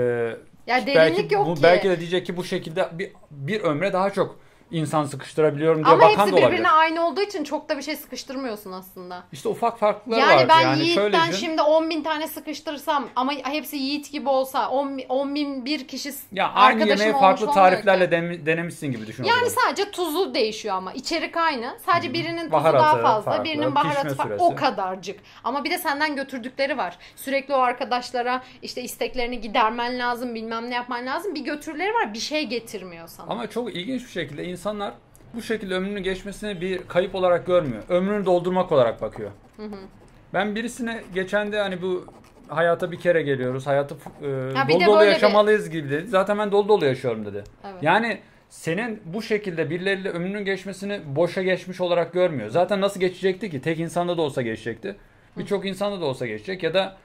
[0.67, 1.63] Ya derinlik belki yok bu, ki.
[1.63, 4.39] belki de diyecek ki bu şekilde bir, bir ömre daha çok
[4.72, 6.47] insan sıkıştırabiliyorum diye Ama bakan hepsi da olabilir.
[6.51, 9.24] birbirine aynı olduğu için çok da bir şey sıkıştırmıyorsun aslında.
[9.32, 10.49] İşte ufak farklar Yani var.
[10.49, 11.32] ben yani Yiğit'ten şöyle düşün.
[11.45, 15.88] şimdi 10 bin tane sıkıştırsam ama hepsi Yiğit gibi olsa 10, bin- 10 bin bir
[15.88, 19.24] kişi ya aynı yemeği farklı tariflerle dem- denemişsin gibi düşün.
[19.24, 21.78] Yani sadece tuzu değişiyor ama içerik aynı.
[21.86, 24.36] Sadece birinin tuzu Baharatı daha fazla, farklı, birinin baharatı farklı.
[24.39, 25.20] O kadarcık.
[25.43, 26.97] Ama bir de senden götürdükleri var.
[27.16, 31.36] Sürekli o arkadaşlara işte isteklerini gidermen lazım, bilmem ne yapman lazım.
[31.36, 32.14] Bir götürüleri var.
[32.14, 33.32] Bir şey getirmiyor sana.
[33.32, 34.93] Ama çok ilginç bir şekilde insanlar
[35.34, 37.84] bu şekilde ömrünün geçmesini bir kayıp olarak görmüyor.
[37.89, 39.32] Ömrünü doldurmak olarak bakıyor.
[40.34, 42.06] Ben birisine geçen de hani bu
[42.47, 43.68] hayata bir kere geliyoruz.
[43.68, 46.08] Hayatı e, Ha, dolu dolu böyle bir- yaşamalıyız gibi dedi.
[46.08, 47.43] Zaten ben dolu dolu yaşıyorum dedi.
[47.64, 47.76] Evet.
[47.84, 52.49] Yani senin bu şekilde birileriyle ömrünün geçmesini boşa geçmiş olarak görmüyor.
[52.49, 53.62] Zaten nasıl geçecekti ki?
[53.62, 54.95] Tek insanda da olsa geçecekti.
[55.38, 56.97] Birçok insanda da olsa geçecek ya da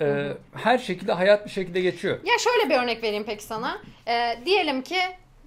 [0.00, 2.14] e, her şekilde hayat bir şekilde geçiyor.
[2.24, 3.78] Ya şöyle bir örnek vereyim peki sana.
[4.08, 4.96] Ee, diyelim ki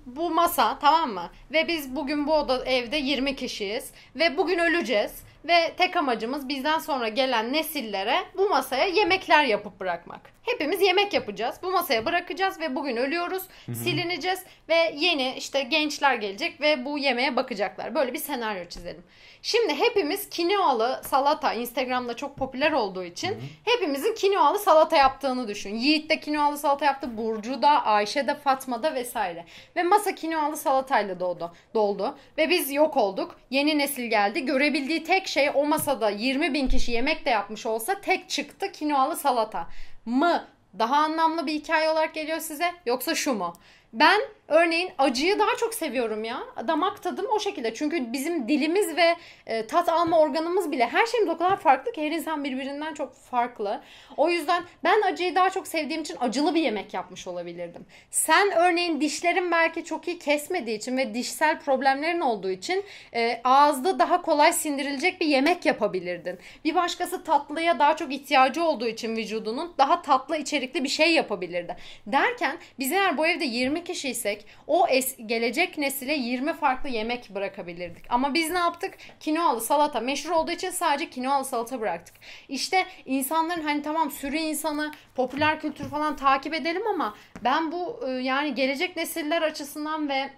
[0.06, 1.30] bu masa tamam mı?
[1.52, 6.80] Ve biz bugün bu oda evde 20 kişiyiz ve bugün öleceğiz ve tek amacımız bizden
[6.80, 10.33] sonra gelen nesillere bu masaya yemekler yapıp bırakmak.
[10.44, 11.56] Hepimiz yemek yapacağız.
[11.64, 13.44] Bu masaya bırakacağız ve bugün ölüyoruz.
[13.74, 17.96] Silineceğiz ve yeni işte gençler gelecek ve bu yemeğe bakacaklar.
[17.96, 19.04] Böyle bir senaryo çizelim.
[19.42, 25.76] Şimdi hepimiz kinoalı salata Instagram'da çok popüler olduğu için hepimizin kinoalı salata yaptığını düşün.
[25.76, 27.18] Yiğit de kinoalı salata yaptı.
[27.18, 29.46] Burcu da, Ayşe de, Fatma da vesaire.
[29.76, 31.54] Ve masa kinoalı salatayla doldu.
[31.74, 32.18] doldu.
[32.38, 33.40] Ve biz yok olduk.
[33.50, 34.46] Yeni nesil geldi.
[34.46, 39.16] Görebildiği tek şey o masada 20 bin kişi yemek de yapmış olsa tek çıktı kinoalı
[39.16, 39.68] salata.
[40.06, 40.48] Mı?
[40.80, 43.54] Daha anlamlı bir hikaye olarak geliyor size yoksa şu mu?
[43.94, 44.22] Ben
[44.54, 46.44] örneğin acıyı daha çok seviyorum ya.
[46.68, 47.74] Damak tadım o şekilde.
[47.74, 52.02] Çünkü bizim dilimiz ve e, tat alma organımız bile her şeyimiz o kadar farklı ki
[52.06, 53.82] her insan birbirinden çok farklı.
[54.18, 57.86] O yüzden ben acıyı daha çok sevdiğim için acılı bir yemek yapmış olabilirdim.
[58.12, 64.00] Sen örneğin dişlerin belki çok iyi kesmediği için ve dişsel problemlerin olduğu için e, ağızda
[64.00, 66.40] daha kolay sindirilecek bir yemek yapabilirdin.
[66.66, 71.76] Bir başkası tatlıya daha çok ihtiyacı olduğu için vücudunun daha tatlı içerikli bir şey yapabilirdi.
[72.08, 78.06] Derken biz eğer bu evde 20 kişiysek o es- gelecek nesile 20 farklı yemek bırakabilirdik.
[78.10, 78.98] Ama biz ne yaptık?
[79.20, 82.16] Kinoalı salata meşhur olduğu için sadece kinoalı salata bıraktık.
[82.50, 88.12] İşte insanların hani tamam sürü insanı popüler kültür falan takip edelim ama ben bu e,
[88.12, 90.30] yani gelecek nesiller açısından ve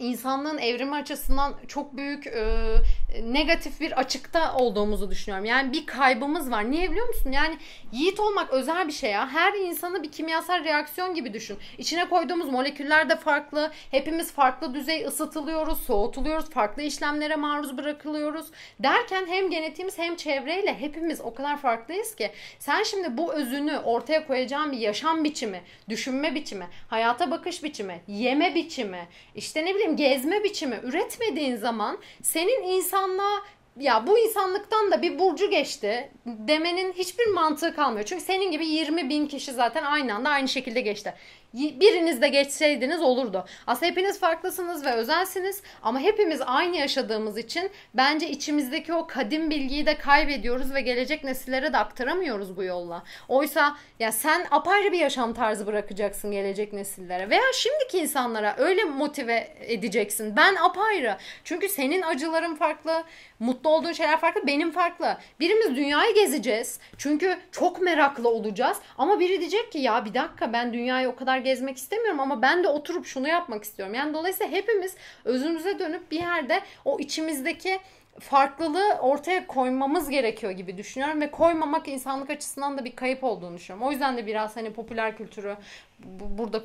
[0.00, 2.74] insanlığın evrimi açısından çok büyük e,
[3.22, 5.44] negatif bir açıkta olduğumuzu düşünüyorum.
[5.44, 6.70] Yani bir kaybımız var.
[6.70, 7.32] Niye biliyor musun?
[7.32, 7.58] Yani
[7.92, 9.28] yiğit olmak özel bir şey ya.
[9.28, 11.58] Her insanı bir kimyasal reaksiyon gibi düşün.
[11.78, 13.70] İçine koyduğumuz moleküller de farklı.
[13.90, 18.46] Hepimiz farklı düzey ısıtılıyoruz, soğutuluyoruz, farklı işlemlere maruz bırakılıyoruz.
[18.80, 24.26] Derken hem genetiğimiz hem çevreyle hepimiz o kadar farklıyız ki sen şimdi bu özünü ortaya
[24.26, 30.44] koyacağın bir yaşam biçimi, düşünme biçimi, hayata bakış biçimi, yeme biçimi, işte ne bileyim gezme
[30.44, 33.42] biçimi üretmediğin zaman senin insanlığa
[33.80, 38.06] ya bu insanlıktan da bir burcu geçti demenin hiçbir mantığı kalmıyor.
[38.06, 41.14] Çünkü senin gibi 20 bin kişi zaten aynı anda aynı şekilde geçti.
[41.54, 43.44] Biriniz de geçseydiniz olurdu.
[43.66, 49.86] Aslında hepiniz farklısınız ve özelsiniz ama hepimiz aynı yaşadığımız için bence içimizdeki o kadim bilgiyi
[49.86, 53.02] de kaybediyoruz ve gelecek nesillere de aktaramıyoruz bu yolla.
[53.28, 59.56] Oysa ya sen apayrı bir yaşam tarzı bırakacaksın gelecek nesillere veya şimdiki insanlara öyle motive
[59.60, 60.36] edeceksin.
[60.36, 61.16] Ben apayrı.
[61.44, 63.04] Çünkü senin acıların farklı,
[63.40, 65.16] mutlu olduğun şeyler farklı, benim farklı.
[65.40, 66.78] Birimiz dünyayı gezeceğiz.
[66.98, 68.78] Çünkü çok meraklı olacağız.
[68.98, 72.64] Ama biri diyecek ki ya bir dakika ben dünyayı o kadar gezmek istemiyorum ama ben
[72.64, 73.94] de oturup şunu yapmak istiyorum.
[73.94, 77.78] Yani dolayısıyla hepimiz özümüze dönüp bir yerde o içimizdeki
[78.20, 83.88] farklılığı ortaya koymamız gerekiyor gibi düşünüyorum ve koymamak insanlık açısından da bir kayıp olduğunu düşünüyorum.
[83.88, 85.56] O yüzden de biraz hani popüler kültürü
[85.98, 86.62] bu- burada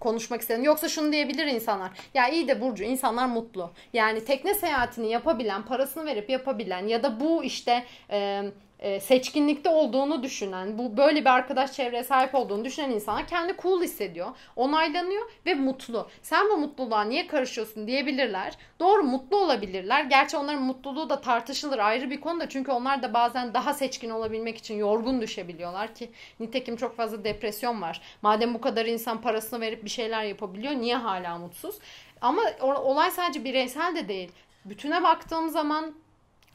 [0.00, 0.64] konuşmak istedim.
[0.64, 1.90] Yoksa şunu diyebilir insanlar.
[2.14, 3.70] Ya iyi de Burcu insanlar mutlu.
[3.92, 8.42] Yani tekne seyahatini yapabilen, parasını verip yapabilen ya da bu işte e,
[8.80, 13.82] e, seçkinlikte olduğunu düşünen, bu böyle bir arkadaş çevreye sahip olduğunu düşünen insanlar kendi cool
[13.82, 14.28] hissediyor.
[14.56, 16.08] Onaylanıyor ve mutlu.
[16.22, 18.54] Sen bu mutluluğa niye karışıyorsun diyebilirler.
[18.80, 20.04] Doğru mutlu olabilirler.
[20.04, 24.10] Gerçi onların mutluluğu da tartışılır ayrı bir konu da çünkü onlar da bazen daha seçkin
[24.10, 26.10] olabilmek için yorgun düşebiliyorlar ki
[26.40, 28.00] nitekim çok fazla depresyon var.
[28.22, 31.78] Madem bu kadar insan parasını verip bir şeyler yapabiliyor niye hala mutsuz?
[32.20, 34.32] Ama olay sadece bireysel de değil.
[34.64, 35.94] Bütüne baktığım zaman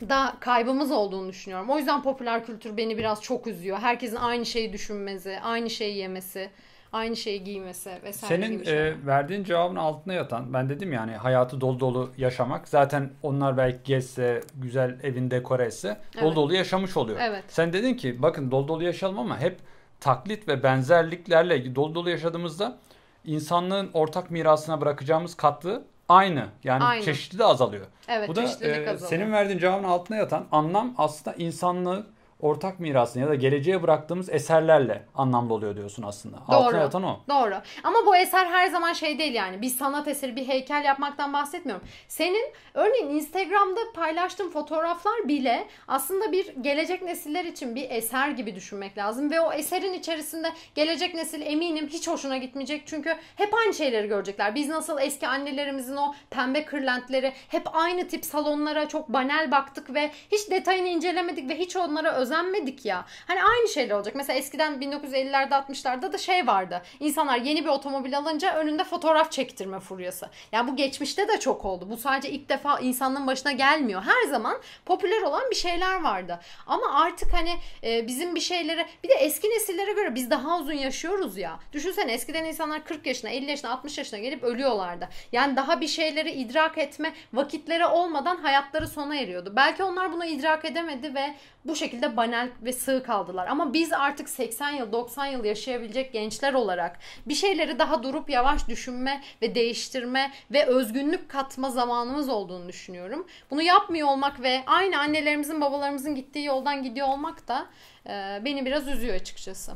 [0.01, 1.69] da kaybımız olduğunu düşünüyorum.
[1.69, 3.77] O yüzden popüler kültür beni biraz çok üzüyor.
[3.77, 6.49] Herkesin aynı şeyi düşünmesi, aynı şeyi yemesi,
[6.91, 11.79] aynı şeyi giymesi vesaire Senin e, verdiğin cevabın altında yatan ben dedim yani hayatı dolu
[11.79, 12.67] dolu yaşamak.
[12.67, 16.23] Zaten onlar belki gezse, güzel evin dekore etse evet.
[16.23, 17.19] dolu dolu yaşamış oluyor.
[17.21, 17.43] Evet.
[17.47, 19.59] Sen dedin ki bakın dolu dolu yaşayalım ama hep
[19.99, 22.77] taklit ve benzerliklerle dolu dolu yaşadığımızda
[23.25, 26.45] insanlığın ortak mirasına bırakacağımız katlı aynı.
[26.63, 27.03] Yani Aynı.
[27.03, 27.85] çeşitli de azalıyor.
[28.07, 32.07] Evet, Bu da e, senin verdiğin cevabın altına yatan anlam aslında insanlığı
[32.39, 36.37] ortak mirasını ya da geleceğe bıraktığımız eserlerle anlamlı oluyor diyorsun aslında.
[36.37, 36.55] Doğru.
[36.55, 37.19] Altına yatan o.
[37.29, 37.55] Doğru.
[37.83, 39.61] Ama bu eser her zaman şey değil yani.
[39.61, 41.87] Bir sanat eseri, bir heykel yapmaktan bahsetmiyorum.
[42.07, 48.97] Senin örneğin Instagram'da paylaştığın fotoğraflar bile aslında bir gelecek nesiller için bir eser gibi düşünmek
[48.97, 49.31] lazım.
[49.31, 52.87] Ve o eserin içerisinde gelecek nesil eminim hiç hoşuna gitmeyecek.
[52.87, 54.55] Çünkü hep aynı şeyleri görecekler.
[54.55, 60.11] Biz nasıl eski annelerimizin o pembe kırlentleri hep aynı tip salonlara çok banal baktık ve
[60.31, 63.05] hiç detayını incelemedik ve hiç onlara özel özenmedik ya.
[63.27, 64.15] Hani aynı şeyler olacak.
[64.15, 66.81] Mesela eskiden 1950'lerde 60'larda da şey vardı.
[66.99, 70.29] İnsanlar yeni bir otomobil alınca önünde fotoğraf çektirme furyası.
[70.51, 71.87] Yani bu geçmişte de çok oldu.
[71.89, 74.01] Bu sadece ilk defa insanın başına gelmiyor.
[74.01, 76.39] Her zaman popüler olan bir şeyler vardı.
[76.67, 77.51] Ama artık hani
[77.83, 81.59] e, bizim bir şeylere bir de eski nesillere göre biz daha uzun yaşıyoruz ya.
[81.73, 85.09] Düşünsene eskiden insanlar 40 yaşına, 50 yaşına, 60 yaşına gelip ölüyorlardı.
[85.31, 89.53] Yani daha bir şeyleri idrak etme vakitleri olmadan hayatları sona eriyordu.
[89.55, 93.47] Belki onlar bunu idrak edemedi ve bu şekilde banal ve sığ kaldılar.
[93.47, 98.67] Ama biz artık 80 yıl 90 yıl yaşayabilecek gençler olarak bir şeyleri daha durup yavaş
[98.67, 103.27] düşünme ve değiştirme ve özgünlük katma zamanımız olduğunu düşünüyorum.
[103.51, 107.65] Bunu yapmıyor olmak ve aynı annelerimizin babalarımızın gittiği yoldan gidiyor olmak da
[108.07, 109.73] e, beni biraz üzüyor açıkçası.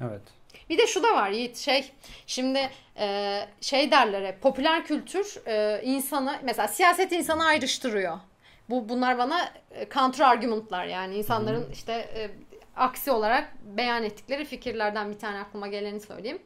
[0.00, 0.22] Evet.
[0.70, 1.92] Bir de şu da var Yiğit şey
[2.26, 8.18] şimdi e, şey derler hep popüler kültür e, insanı mesela siyaset insanı ayrıştırıyor.
[8.70, 11.72] Bu bunlar bana e, counter argumentlar yani insanların hmm.
[11.72, 12.30] işte e,
[12.76, 16.42] aksi olarak beyan ettikleri fikirlerden bir tane aklıma geleni söyleyeyim.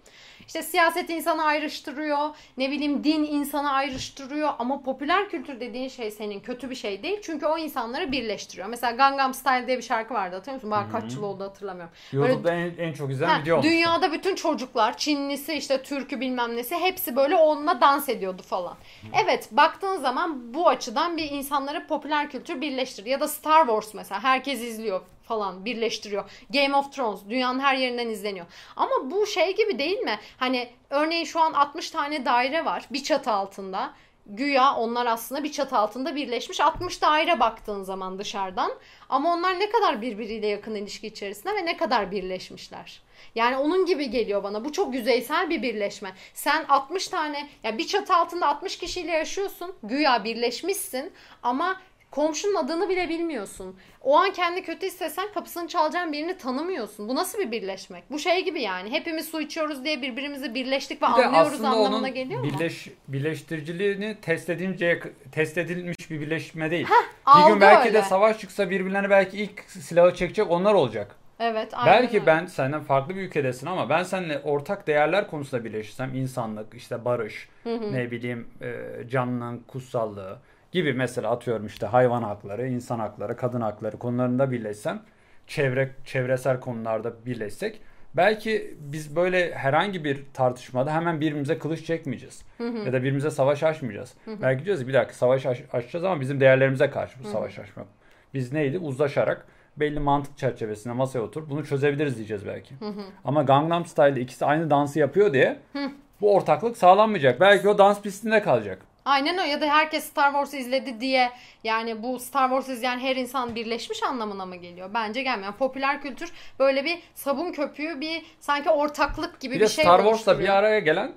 [0.47, 6.41] İşte siyaset insanı ayrıştırıyor, ne bileyim din insanı ayrıştırıyor ama popüler kültür dediğin şey senin
[6.41, 7.19] kötü bir şey değil.
[7.23, 8.69] Çünkü o insanları birleştiriyor.
[8.69, 10.71] Mesela Gangnam Style diye bir şarkı vardı hatırlıyor musun?
[10.71, 11.93] Bana kaç yıl oldu hatırlamıyorum.
[12.13, 13.71] YouTube'da Böyle, en, en çok izlenen video olmuş.
[13.71, 18.73] Dünyada bütün çocuklar, Çinlisi işte Türk'ü bilmem nesi hepsi böyle onunla dans ediyordu falan.
[18.73, 19.07] Hı.
[19.25, 23.11] Evet baktığın zaman bu açıdan bir insanları popüler kültür birleştirir.
[23.11, 26.31] Ya da Star Wars mesela herkes izliyor falan birleştiriyor.
[26.51, 28.47] Game of Thrones dünyanın her yerinden izleniyor.
[28.77, 30.19] Ama bu şey gibi değil mi?
[30.37, 33.95] Hani örneğin şu an 60 tane daire var bir çatı altında.
[34.27, 38.73] Güya onlar aslında bir çatı altında birleşmiş 60 daire baktığın zaman dışarıdan.
[39.09, 43.03] Ama onlar ne kadar birbiriyle yakın ilişki içerisinde ve ne kadar birleşmişler.
[43.35, 44.65] Yani onun gibi geliyor bana.
[44.65, 46.13] Bu çok yüzeysel bir birleşme.
[46.35, 49.75] Sen 60 tane ya bir çatı altında 60 kişiyle yaşıyorsun.
[49.83, 51.13] Güya birleşmişsin
[51.43, 51.81] ama
[52.13, 53.77] Komşunun adını bile bilmiyorsun.
[54.01, 57.09] O an kendi kötü hissesen kapısını çalacağın birini tanımıyorsun.
[57.09, 58.11] Bu nasıl bir birleşmek?
[58.11, 58.91] Bu şey gibi yani.
[58.91, 62.93] Hepimiz su içiyoruz diye birbirimizi birleştik ve bir anlıyoruz anlamına onun geliyor birleş, mu?
[63.09, 65.01] Birleştiriciliğini test edince
[65.33, 66.87] test edilmiş bir birleşme değil.
[66.87, 67.99] Heh, bir gün belki öyle.
[67.99, 71.17] de savaş çıksa birbirlerine belki ilk silahı çekecek onlar olacak.
[71.41, 72.27] Evet, aynen Belki öyle.
[72.27, 77.49] ben senden farklı bir ülkedesin ama ben seninle ortak değerler konusunda birleşirsem insanlık, işte barış,
[77.63, 77.93] hı hı.
[77.93, 80.39] ne bileyim e, canlının kutsallığı,
[80.73, 85.03] gibi mesela atıyorum işte hayvan hakları, insan hakları, kadın hakları konularında birleşsem,
[85.47, 87.81] çevre çevresel konularda birleşsek
[88.15, 92.43] belki biz böyle herhangi bir tartışmada hemen birbirimize kılıç çekmeyeceğiz.
[92.59, 92.79] Hı hı.
[92.79, 94.15] Ya da birbirimize savaş açmayacağız.
[94.25, 94.43] Hı hı.
[94.43, 97.87] Belki diyeceğiz bir dakika savaş aç, açacağız ama bizim değerlerimize karşı bu savaş açmak.
[98.35, 98.79] Biz neydi?
[98.79, 99.47] Uzlaşarak
[99.77, 101.51] belli mantık çerçevesinde masaya otur.
[101.51, 102.75] Bunu çözebiliriz diyeceğiz belki.
[102.75, 103.03] Hı hı.
[103.25, 105.91] Ama Gangnam Style'de ikisi aynı dansı yapıyor diye hı.
[106.21, 107.41] bu ortaklık sağlanmayacak.
[107.41, 108.79] Belki o dans pistinde kalacak.
[109.05, 111.33] Aynen o ya da herkes Star Wars izledi diye
[111.65, 114.91] yani bu Star Wars izleyen her insan birleşmiş anlamına mı geliyor?
[114.95, 115.45] Bence gelmiyor.
[115.45, 119.99] Yani popüler kültür böyle bir sabun köpüğü bir sanki ortaklık gibi bir, bir şey Star
[119.99, 121.13] Wars'la bir araya gelen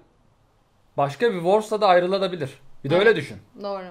[0.98, 2.60] başka bir Wars'la da ayrılabilir.
[2.84, 3.38] Bir de evet, öyle düşün.
[3.62, 3.84] Doğru.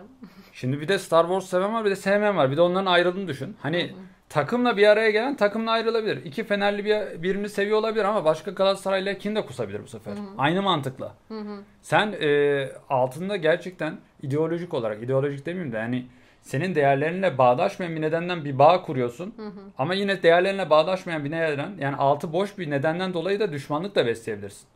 [0.53, 2.51] Şimdi bir de Star Wars seven var bir de sevmeyen var.
[2.51, 3.57] Bir de onların ayrıldığını düşün.
[3.63, 3.95] Hani
[4.35, 6.25] takımla bir araya gelen takımla ayrılabilir.
[6.25, 10.13] İki Fenerli bir, birini seviyor olabilir ama başka Galatasaray'la kim de kusabilir bu sefer.
[10.13, 10.27] Hı hı.
[10.39, 11.15] Aynı mantıkla.
[11.29, 11.63] Hı hı.
[11.83, 16.07] Sen e, altında gerçekten ideolojik olarak, ideolojik demeyeyim de yani
[16.43, 19.35] senin değerlerinle bağdaşmayan bir nedenden bir bağ kuruyorsun.
[19.37, 19.61] Hı hı.
[19.79, 24.07] Ama yine değerlerinle bağdaşmayan bir neden yani altı boş bir nedenden dolayı da düşmanlık da
[24.07, 24.67] besleyebilirsin.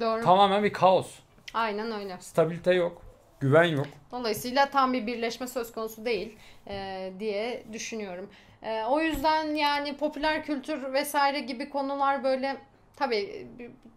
[0.00, 0.22] Doğru.
[0.22, 1.18] Tamamen bir kaos.
[1.54, 2.16] Aynen öyle.
[2.20, 3.02] Stabilite yok.
[3.40, 3.86] Güven yok.
[4.12, 6.36] Dolayısıyla tam bir birleşme söz konusu değil
[6.68, 8.28] e, diye düşünüyorum.
[8.64, 12.56] E, o yüzden yani popüler kültür vesaire gibi konular böyle
[12.96, 13.46] tabii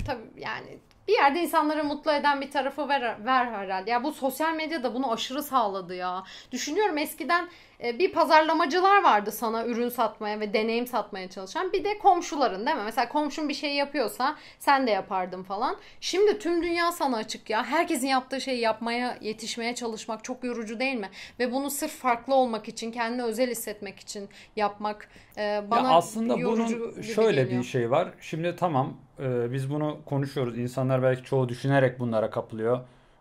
[0.06, 3.92] tabii yani bir yerde insanları mutlu eden bir tarafı ver, ver herhalde.
[3.92, 6.24] Ya bu sosyal medya da bunu aşırı sağladı ya.
[6.52, 7.50] Düşünüyorum eskiden
[7.80, 11.74] bir pazarlamacılar vardı sana ürün satmaya ve deneyim satmaya çalışan.
[11.74, 12.84] Bir de komşuların değil mi?
[12.86, 15.78] Mesela komşun bir şey yapıyorsa sen de yapardın falan.
[16.02, 17.64] Şimdi tüm dünya sana açık ya.
[17.64, 21.10] Herkesin yaptığı şeyi yapmaya, yetişmeye çalışmak çok yorucu değil mi?
[21.40, 26.36] Ve bunu sırf farklı olmak için, kendini özel hissetmek için yapmak e, bana ya aslında
[26.44, 27.62] bunun şöyle geliyor.
[27.62, 28.14] bir şey var.
[28.22, 30.58] Şimdi tamam e, biz bunu konuşuyoruz.
[30.58, 32.80] İnsanlar belki çoğu düşünerek bunlara kapılıyor.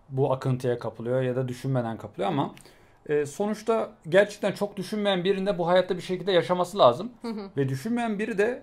[0.09, 2.54] Bu akıntıya kapılıyor ya da düşünmeden kapılıyor ama
[3.09, 7.12] e, sonuçta gerçekten çok düşünmeyen birinde bu hayatta bir şekilde yaşaması lazım.
[7.22, 7.50] Hı hı.
[7.57, 8.62] Ve düşünmeyen biri de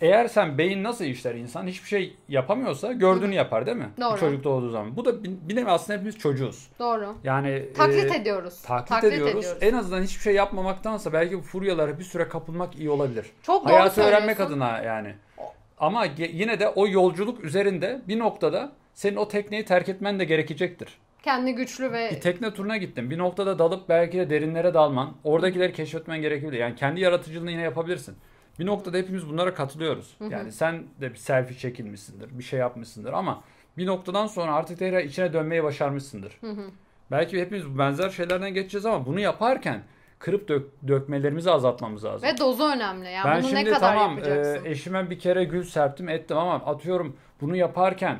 [0.00, 3.90] eğer sen beyin nasıl işler insan hiçbir şey yapamıyorsa gördüğünü yapar değil mi?
[4.00, 4.14] Doğru.
[4.14, 4.96] Bir çocuk doğduğu zaman.
[4.96, 6.68] Bu da bir nevi aslında hepimiz çocuğuz.
[6.78, 7.14] Doğru.
[7.24, 8.62] Yani taklit e, ediyoruz.
[8.62, 9.36] Taklit, taklit ediyoruz.
[9.36, 9.62] ediyoruz.
[9.62, 13.26] En azından hiçbir şey yapmamaktansa belki bu furyalara bir süre kapılmak iyi olabilir.
[13.42, 15.14] Çok Hayatı doğru öğrenmek adına yani.
[15.78, 20.98] Ama yine de o yolculuk üzerinde bir noktada senin o tekneyi terk etmen de gerekecektir.
[21.22, 22.10] Kendi güçlü ve...
[22.10, 23.10] Bir tekne turuna gittin.
[23.10, 25.14] Bir noktada dalıp belki de derinlere dalman.
[25.24, 26.58] Oradakileri keşfetmen gerekebilir.
[26.58, 28.16] Yani kendi yaratıcılığını yine yapabilirsin.
[28.58, 30.14] Bir noktada hepimiz bunlara katılıyoruz.
[30.18, 30.32] Hı hı.
[30.32, 32.38] Yani sen de bir selfie çekilmişsindir.
[32.38, 33.42] Bir şey yapmışsındır ama
[33.78, 36.32] bir noktadan sonra artık tekrar içine dönmeyi başarmışsındır.
[36.40, 36.64] Hı hı.
[37.10, 39.82] Belki hepimiz benzer şeylerden geçeceğiz ama bunu yaparken
[40.18, 42.28] kırıp dök, dökmelerimizi azaltmamız lazım.
[42.28, 43.10] Ve dozu önemli.
[43.10, 44.64] Yani ben bunu şimdi ne kadar tamam yapacaksın?
[44.64, 48.18] E, eşime bir kere gül serptim ettim ama atıyorum bunu yaparken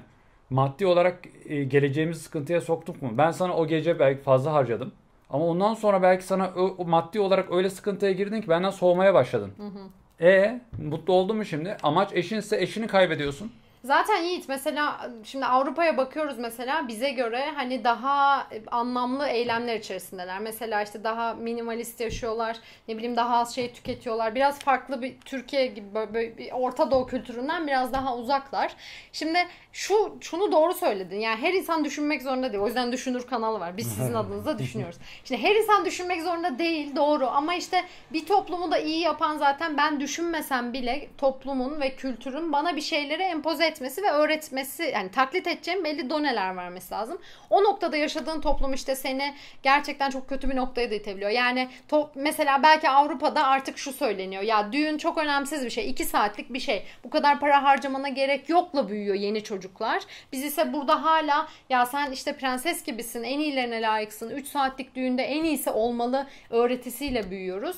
[0.50, 3.10] maddi olarak e, geleceğimizi sıkıntıya soktuk mu?
[3.18, 4.92] Ben sana o gece belki fazla harcadım.
[5.30, 9.14] Ama ondan sonra belki sana o, o maddi olarak öyle sıkıntıya girdin ki benden soğumaya
[9.14, 9.52] başladın.
[9.56, 9.80] Hı hı.
[10.26, 11.76] E mutlu oldun mu şimdi?
[11.82, 13.52] Amaç eşinse eşini kaybediyorsun.
[13.84, 20.38] Zaten Yiğit mesela şimdi Avrupa'ya bakıyoruz mesela bize göre hani daha anlamlı eylemler içerisindeler.
[20.38, 22.56] Mesela işte daha minimalist yaşıyorlar.
[22.88, 24.34] Ne bileyim daha az şey tüketiyorlar.
[24.34, 28.72] Biraz farklı bir Türkiye gibi böyle bir Orta Doğu kültüründen biraz daha uzaklar.
[29.12, 29.38] Şimdi
[29.72, 31.20] şu şunu doğru söyledin.
[31.20, 32.62] Yani her insan düşünmek zorunda değil.
[32.62, 33.76] O yüzden düşünür kanalı var.
[33.76, 34.98] Biz sizin adınıza düşünüyoruz.
[35.24, 39.76] Şimdi her insan düşünmek zorunda değil doğru ama işte bir toplumu da iyi yapan zaten
[39.76, 45.46] ben düşünmesem bile toplumun ve kültürün bana bir şeyleri empoze etmesi ve öğretmesi yani taklit
[45.46, 47.18] edeceğim belli doneler vermesi lazım.
[47.50, 51.30] O noktada yaşadığın toplum işte seni gerçekten çok kötü bir noktaya da itebiliyor.
[51.30, 54.42] Yani top, mesela belki Avrupa'da artık şu söyleniyor.
[54.42, 55.90] Ya düğün çok önemsiz bir şey.
[55.90, 56.84] 2 saatlik bir şey.
[57.04, 60.02] Bu kadar para harcamana gerek yokla büyüyor yeni çocuklar.
[60.32, 63.22] Biz ise burada hala ya sen işte prenses gibisin.
[63.22, 64.30] En iyilerine layıksın.
[64.30, 67.76] 3 saatlik düğünde en iyisi olmalı öğretisiyle büyüyoruz.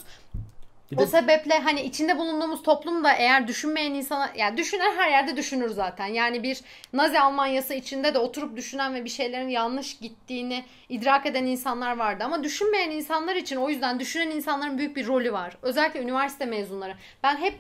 [0.93, 1.07] Bir o de...
[1.07, 6.07] sebeple hani içinde bulunduğumuz toplumda eğer düşünmeyen insana yani düşünen her yerde düşünür zaten.
[6.07, 6.61] Yani bir
[6.93, 12.25] Nazi Almanyası içinde de oturup düşünen ve bir şeylerin yanlış gittiğini idrak eden insanlar vardı.
[12.25, 15.57] Ama düşünmeyen insanlar için o yüzden düşünen insanların büyük bir rolü var.
[15.63, 16.95] Özellikle üniversite mezunları.
[17.23, 17.55] Ben hep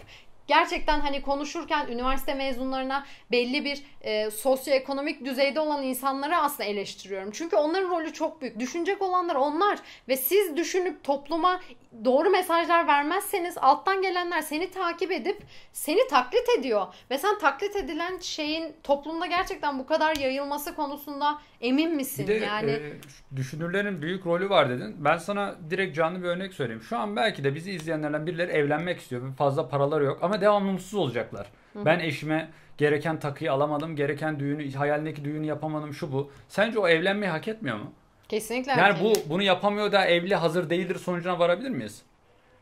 [0.52, 7.30] gerçekten hani konuşurken üniversite mezunlarına belli bir e, sosyoekonomik düzeyde olan insanları aslında eleştiriyorum.
[7.30, 8.60] Çünkü onların rolü çok büyük.
[8.60, 9.78] Düşünecek olanlar onlar
[10.08, 11.60] ve siz düşünüp topluma
[12.04, 15.42] doğru mesajlar vermezseniz alttan gelenler seni takip edip
[15.72, 16.86] seni taklit ediyor.
[17.10, 22.28] Ve sen taklit edilen şeyin toplumda gerçekten bu kadar yayılması konusunda emin misin?
[22.28, 22.92] Bir de, yani e,
[23.36, 24.96] düşünürlerin büyük rolü var dedin.
[24.98, 26.82] Ben sana direkt canlı bir örnek söyleyeyim.
[26.82, 29.34] Şu an belki de bizi izleyenlerden birileri evlenmek istiyor.
[29.36, 31.46] Fazla paraları yok ama devamlı mutsuz olacaklar.
[31.72, 31.84] Hı-hı.
[31.84, 36.30] Ben eşime gereken takıyı alamadım, gereken düğünü, hayalindeki düğünü yapamadım şu bu.
[36.48, 37.92] Sence o evlenmeyi hak etmiyor mu?
[38.28, 38.72] Kesinlikle.
[38.72, 42.02] Yani bu bunu yapamıyor da evli hazır değildir sonucuna varabilir miyiz?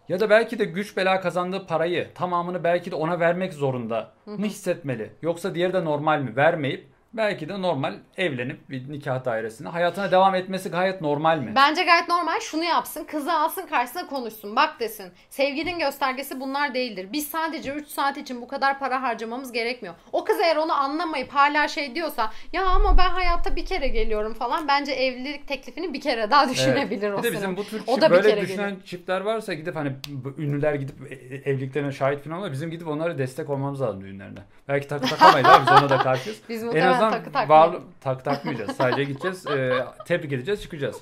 [0.09, 4.47] Ya da belki de güç bela kazandığı parayı tamamını belki de ona vermek zorunda mı
[4.47, 5.11] hissetmeli?
[5.23, 6.37] Yoksa diğeri de normal mi?
[6.37, 11.53] Vermeyip belki de normal evlenip bir nikah dairesinde hayatına devam etmesi gayet normal mi?
[11.57, 12.41] Bence gayet normal.
[12.41, 13.05] Şunu yapsın.
[13.05, 14.57] Kızı alsın karşısına konuşsun.
[14.57, 15.13] Bak desin.
[15.31, 17.09] Sevginin göstergesi bunlar değildir.
[17.13, 19.95] Biz sadece 3 saat için bu kadar para harcamamız gerekmiyor.
[20.13, 24.35] O kız eğer onu anlamayıp hala şey diyorsa ya ama ben hayatta bir kere geliyorum
[24.35, 24.69] falan.
[24.69, 27.19] Bence evlilik teklifini bir kere daha düşünebilir evet.
[27.19, 28.85] o Bir de bizim bu tür o da böyle düşünen geliyor.
[28.85, 29.93] çiftler varsa gidip hani
[30.39, 32.53] ünlüler gidip e, e, evliliklerine şahit falan var.
[32.53, 34.39] Bizim gidip onlara destek olmamız lazım düğünlerine.
[34.69, 36.39] Belki takı takamayız abi biz ona da karşıyız.
[36.49, 37.75] Biz en takı takmayalım.
[37.75, 38.77] varlı tak takmayacağız.
[38.77, 40.97] Sadece gideceğiz, e, tebrik edeceğiz, çıkacağız.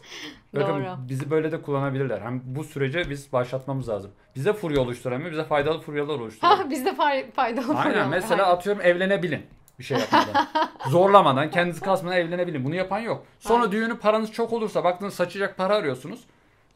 [0.54, 0.84] Bakın Doğru.
[1.08, 2.20] bizi böyle de kullanabilirler.
[2.20, 4.10] Hem bu sürece biz başlatmamız lazım.
[4.36, 6.56] Bize furya oluşturamıyor, bize faydalı furyalar oluşturuyor.
[6.58, 8.08] Ha bizde fay- faydalı Aynen furyalar.
[8.10, 8.56] mesela Aynen.
[8.56, 9.46] atıyorum evlenebilin
[9.78, 10.46] bir şey yapmadan.
[10.88, 12.64] Zorlamadan, kendinizi kasmadan evlenebilin.
[12.64, 13.24] Bunu yapan yok.
[13.40, 13.72] Sonra Aynen.
[13.72, 16.20] düğünü paranız çok olursa baktınız saçacak para arıyorsunuz.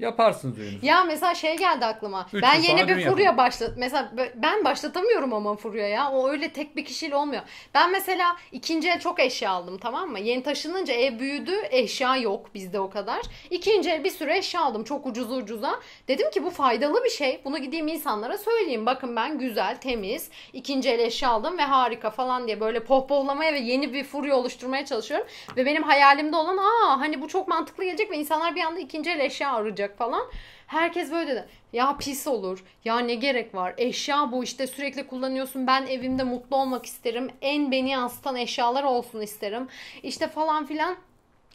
[0.03, 0.78] Yaparsınız düğünü.
[0.82, 2.26] Ya mesela şey geldi aklıma.
[2.32, 3.70] Üç ben yeni bir furya başlat.
[3.76, 6.11] Mesela ben başlatamıyorum ama furya ya.
[6.11, 7.42] O öyle tek bir kişiyle olmuyor.
[7.74, 10.18] Ben mesela ikinci el çok eşya aldım tamam mı?
[10.18, 11.53] Yeni taşınınca ev büyüdü.
[11.70, 13.20] Eşya yok bizde o kadar.
[13.50, 15.80] İkinci el bir sürü eşya aldım çok ucuz ucuza.
[16.09, 17.40] Dedim ki bu faydalı bir şey.
[17.44, 18.86] Bunu gideyim insanlara söyleyeyim.
[18.86, 23.59] Bakın ben güzel, temiz, ikinci el eşya aldım ve harika falan diye böyle pohpohlamaya ve
[23.59, 25.26] yeni bir furya oluşturmaya çalışıyorum.
[25.57, 29.11] Ve benim hayalimde olan aa hani bu çok mantıklı gelecek ve insanlar bir anda ikinci
[29.11, 30.22] el eşya arayacak falan.
[30.66, 31.47] Herkes böyle dedi.
[31.72, 32.64] Ya pis olur.
[32.84, 33.74] Ya ne gerek var?
[33.76, 35.66] Eşya bu işte sürekli kullanıyorsun.
[35.66, 37.30] Ben evimde mutlu olmak isterim.
[37.43, 39.68] En beni yansıtan eşyalar olsun isterim.
[40.03, 40.97] İşte falan filan.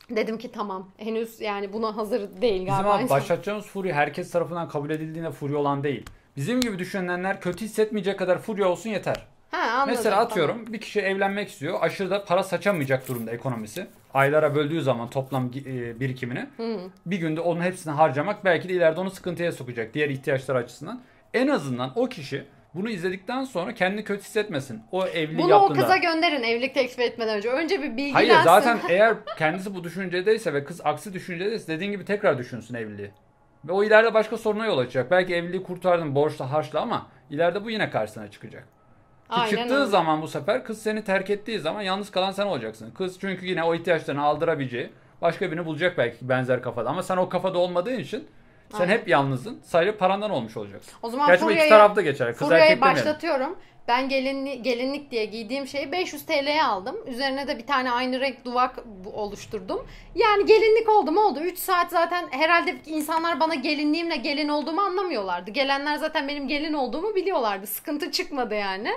[0.10, 0.90] Dedim ki tamam.
[0.98, 3.02] Henüz yani buna hazır değil Bizim galiba.
[3.02, 3.18] insan.
[3.18, 6.06] başlatacağımız furya herkes tarafından kabul edildiğinde furya olan değil.
[6.38, 9.28] Bizim gibi düşünenler kötü hissetmeyecek kadar furya olsun yeter.
[9.52, 10.26] Ha, anladım, Mesela tamam.
[10.26, 11.78] atıyorum bir kişi evlenmek istiyor.
[11.82, 13.88] Aşırı da para saçamayacak durumda ekonomisi.
[14.14, 16.78] Aylara böldüğü zaman toplam e, birikimini Hı.
[17.06, 21.02] bir günde onun hepsini harcamak belki de ileride onu sıkıntıya sokacak diğer ihtiyaçlar açısından.
[21.34, 22.44] En azından o kişi
[22.74, 24.82] bunu izledikten sonra kendini kötü hissetmesin.
[24.92, 25.82] O evliliği Bunu o yaptığında.
[25.82, 27.50] kıza gönderin evlilik teklif etmeden önce.
[27.50, 28.14] Önce bir bilgilensin.
[28.14, 33.12] Hayır zaten eğer kendisi bu düşüncedeyse ve kız aksi düşüncedeyse dediğin gibi tekrar düşünsün evliliği.
[33.66, 35.12] Ve o ileride başka soruna yol açacak.
[35.12, 38.68] Belki evliliği kurtardın borçla harçla ama ileride bu yine karşısına çıkacak.
[39.30, 39.86] Aynen çıktığı öyle.
[39.86, 42.92] zaman bu sefer kız seni terk ettiği zaman yalnız kalan sen olacaksın.
[42.92, 44.90] Kız çünkü yine o ihtiyaçlarını aldırabileceği
[45.22, 46.90] başka birini bulacak belki benzer kafada.
[46.90, 48.28] Ama sen o kafada olmadığın için
[48.72, 48.94] sen Aynen.
[48.94, 49.60] hep yalnızsın.
[49.64, 50.94] Sadece parandan olmuş olacaksın.
[51.04, 52.28] O zaman Gerçi bu iki tarafta geçer.
[52.28, 53.06] Kız Furyayı erkek demeyelim.
[53.06, 53.56] başlatıyorum.
[53.88, 56.96] Ben gelinli, gelinlik diye giydiğim şeyi 500 TL'ye aldım.
[57.08, 58.80] Üzerine de bir tane aynı renk duvak
[59.14, 59.88] oluşturdum.
[60.16, 61.40] Yani gelinlik oldu mu oldu.
[61.40, 65.52] 3 saat zaten herhalde insanlar bana gelinliğimle gelin olduğumu anlamıyorlardı.
[65.52, 67.68] Gelenler zaten benim gelin olduğumu biliyorlardı.
[67.68, 68.90] Sıkıntı çıkmadı yani.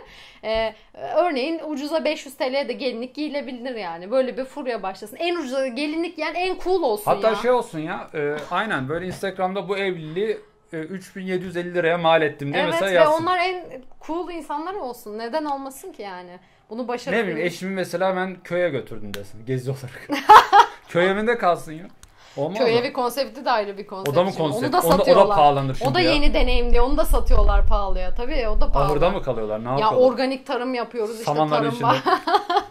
[0.44, 0.74] Ee,
[1.16, 4.10] örneğin ucuza 500 TL'ye de gelinlik giyilebilir yani.
[4.10, 5.16] Böyle bir furya başlasın.
[5.16, 7.34] En ucuza gelinlik yani en cool olsun Hatta ya.
[7.34, 10.38] şey olsun ya e, aynen böyle Instagram'da bu evliliği
[10.72, 13.22] 3750 liraya mal ettim diye Evet mesela ve yazsın.
[13.22, 13.64] onlar en
[14.06, 15.18] cool insanlar olsun.
[15.18, 16.38] Neden olmasın ki yani?
[16.70, 17.26] Bunu Ne başarabilir.
[17.26, 20.08] bileyim eşimi mesela ben köye götürdüm desin gezi olarak.
[20.88, 21.84] Köy evinde kalsın ya.
[22.36, 24.08] Olmaz Köy evi konsepti de ayrı bir konsept.
[24.08, 24.64] O da mı konsept?
[24.64, 25.36] Onu da Onda- o da satıyorlar.
[25.36, 26.12] pahalanır şimdi O da ya.
[26.12, 28.14] yeni deneyim diye onu da satıyorlar pahalıya.
[28.14, 28.92] Tabii o da pahalı.
[28.92, 29.64] Ahırda mı kalıyorlar?
[29.64, 29.98] Ne Ya yapıyorlar?
[30.08, 32.14] organik tarım yapıyoruz işte Samanların tarım içinde.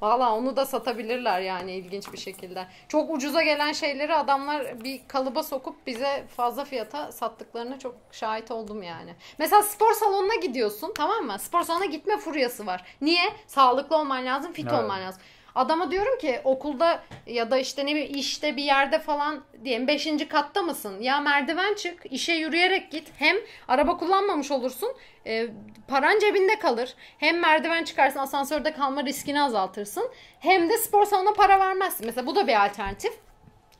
[0.00, 2.66] Valla onu da satabilirler yani ilginç bir şekilde.
[2.88, 8.82] Çok ucuza gelen şeyleri adamlar bir kalıba sokup bize fazla fiyata sattıklarına çok şahit oldum
[8.82, 9.14] yani.
[9.38, 11.38] Mesela spor salonuna gidiyorsun tamam mı?
[11.38, 12.84] Spor salonuna gitme furyası var.
[13.00, 13.32] Niye?
[13.46, 14.82] Sağlıklı olman lazım, fit Evet.
[14.82, 15.22] olman lazım.
[15.54, 20.28] Adama diyorum ki okulda ya da işte ne bileyim işte bir yerde falan diyelim 5.
[20.28, 21.00] katta mısın?
[21.00, 23.08] Ya merdiven çık, işe yürüyerek git.
[23.18, 23.36] Hem
[23.68, 24.92] araba kullanmamış olursun,
[25.26, 25.46] e,
[25.88, 26.94] paran cebinde kalır.
[27.18, 30.10] Hem merdiven çıkarsın, asansörde kalma riskini azaltırsın.
[30.40, 32.06] Hem de spor salonuna para vermezsin.
[32.06, 33.12] Mesela bu da bir alternatif.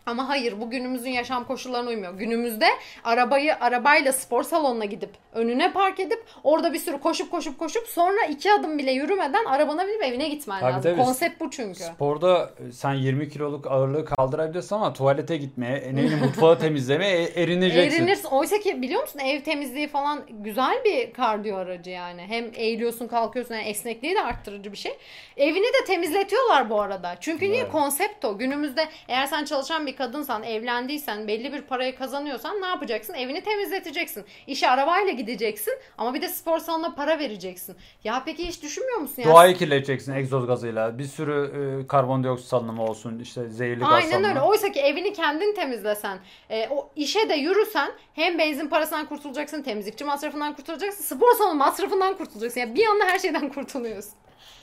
[0.06, 2.14] Ama hayır bu günümüzün yaşam koşullarına uymuyor.
[2.14, 2.66] Günümüzde
[3.04, 8.24] arabayı arabayla spor salonuna gidip önüne park edip orada bir sürü koşup koşup koşup sonra
[8.30, 10.90] iki adım bile yürümeden arabana binip evine gitmen Tabii lazım.
[10.92, 11.04] tabii.
[11.04, 11.80] Konsept bu çünkü.
[11.82, 17.22] Sporda e, sen 20 kiloluk ağırlığı kaldırabilirsin ama tuvalete gitmeye, e, ne bileyim mutfağı temizlemeye
[17.24, 17.98] e, erineceksin.
[18.02, 18.28] Eğlenirsin.
[18.28, 22.22] Oysa ki biliyor musun ev temizliği falan güzel bir kardiyo aracı yani.
[22.28, 24.92] Hem eğiliyorsun kalkıyorsun yani esnekliği de arttırıcı bir şey.
[25.36, 27.16] Evini de temizletiyorlar bu arada.
[27.20, 27.60] Çünkü niye?
[27.62, 27.72] Evet.
[27.72, 28.38] Konsept o.
[28.38, 33.14] Günümüzde eğer sen çalışan bir kadınsan, evlendiysen, belli bir parayı kazanıyorsan ne yapacaksın?
[33.14, 34.24] Evini temizleteceksin.
[34.46, 37.76] İşe arabayla gideceksin ama bir de spor salonuna para vereceksin.
[38.04, 39.22] Ya peki hiç düşünmüyor musun?
[39.22, 39.28] ya?
[39.28, 40.98] Doğayı kirleteceksin egzoz gazıyla.
[40.98, 41.50] Bir sürü
[41.84, 44.28] e, karbondioksit salınımı olsun, işte zehirli gaz Aynen salınımı.
[44.28, 44.40] öyle.
[44.40, 46.18] Oysa ki evini kendin temizlesen,
[46.50, 52.16] e, o işe de yürüsen hem benzin parasından kurtulacaksın, temizlikçi masrafından kurtulacaksın, spor salonu masrafından
[52.16, 52.60] kurtulacaksın.
[52.60, 54.12] Yani bir anda her şeyden kurtuluyorsun.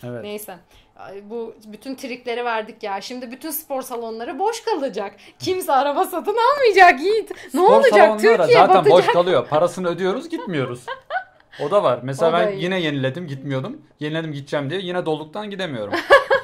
[0.04, 0.24] Evet.
[0.24, 0.58] Neyse.
[0.98, 3.02] Ay, Bu bütün trikleri verdik ya.
[3.02, 5.16] Şimdi bütün spor salonları boş kalacak.
[5.40, 7.32] Kimse araba satın almayacak Yiğit.
[7.32, 8.20] Ne Spor olacak?
[8.20, 8.92] Türkiye zaten batacak.
[8.92, 9.48] boş kalıyor.
[9.48, 10.86] Parasını ödüyoruz, gitmiyoruz.
[11.66, 12.00] O da var.
[12.04, 12.64] Mesela O ben iyi.
[12.64, 13.82] yine yeniledim, gitmiyordum.
[14.00, 15.94] Yeniledim gideceğim diye yine doluluktan gidemiyorum.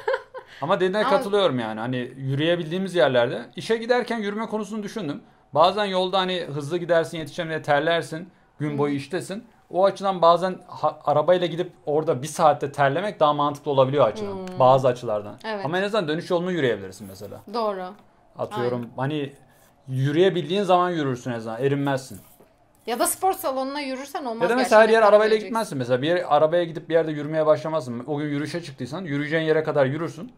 [0.62, 1.80] Ama dediğine katılıyorum yani.
[1.80, 5.22] Hani yürüyebildiğimiz yerlerde işe giderken yürüme konusunu düşündüm.
[5.54, 8.30] Bazen yolda hani hızlı gidersin, yetişeceğim diye terlersin.
[8.60, 9.44] Gün boyu iştesin.
[9.74, 14.34] O açıdan bazen ha- arabayla gidip orada bir saatte terlemek daha mantıklı olabiliyor açıdan.
[14.34, 14.60] Hmm.
[14.60, 15.36] Bazı açılardan.
[15.46, 15.66] Evet.
[15.66, 17.42] Ama en azından dönüş yolunu yürüyebilirsin mesela.
[17.54, 17.86] Doğru.
[18.38, 19.34] Atıyorum hani
[19.88, 22.20] yürüyebildiğin zaman yürürsün en azından erinmezsin.
[22.86, 24.42] Ya da spor salonuna yürürsen olmaz.
[24.42, 25.78] Ya da mesela her yer arabayla gitmezsin.
[25.78, 28.04] Mesela bir yer, arabaya gidip bir yerde yürümeye başlamazsın.
[28.08, 30.32] O gün yürüyüşe çıktıysan yürüyeceğin yere kadar yürürsün.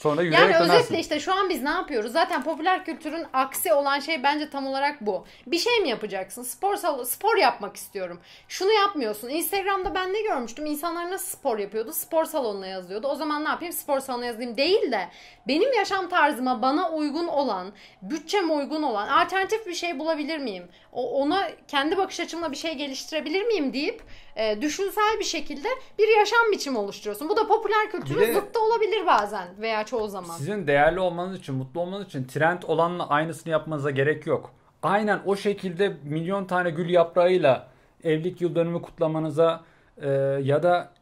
[0.00, 0.74] Sonra yürüyerek yani dönersin.
[0.80, 2.12] özetle işte şu an biz ne yapıyoruz?
[2.12, 5.26] Zaten popüler kültürün aksi olan şey bence tam olarak bu.
[5.46, 6.42] Bir şey mi yapacaksın?
[6.42, 8.20] Spor sal- spor yapmak istiyorum.
[8.48, 9.28] Şunu yapmıyorsun.
[9.28, 10.66] Instagram'da ben ne görmüştüm?
[10.66, 11.92] İnsanlar nasıl spor yapıyordu?
[11.92, 13.08] Spor salonuna yazıyordu.
[13.08, 13.72] O zaman ne yapayım?
[13.72, 15.08] Spor salonuna yazayım değil de
[15.48, 17.72] benim yaşam tarzıma bana uygun olan,
[18.02, 20.68] bütçeme uygun olan alternatif bir şey bulabilir miyim?
[20.92, 24.02] O, ona kendi bakış açımla bir şey geliştirebilir miyim deyip
[24.36, 25.68] e, düşünsel bir şekilde
[25.98, 27.28] bir yaşam biçimi oluşturuyorsun.
[27.28, 30.36] Bu da popüler kültürün zıttı olabilir bazen veya çoğu zaman.
[30.36, 34.50] Sizin değerli olmanız için, mutlu olmanız için trend olanla aynısını yapmanıza gerek yok.
[34.82, 37.68] Aynen o şekilde milyon tane gül yaprağıyla
[38.04, 39.60] evlilik yıl dönümü kutlamanıza
[40.02, 40.08] e,
[40.42, 40.92] ya da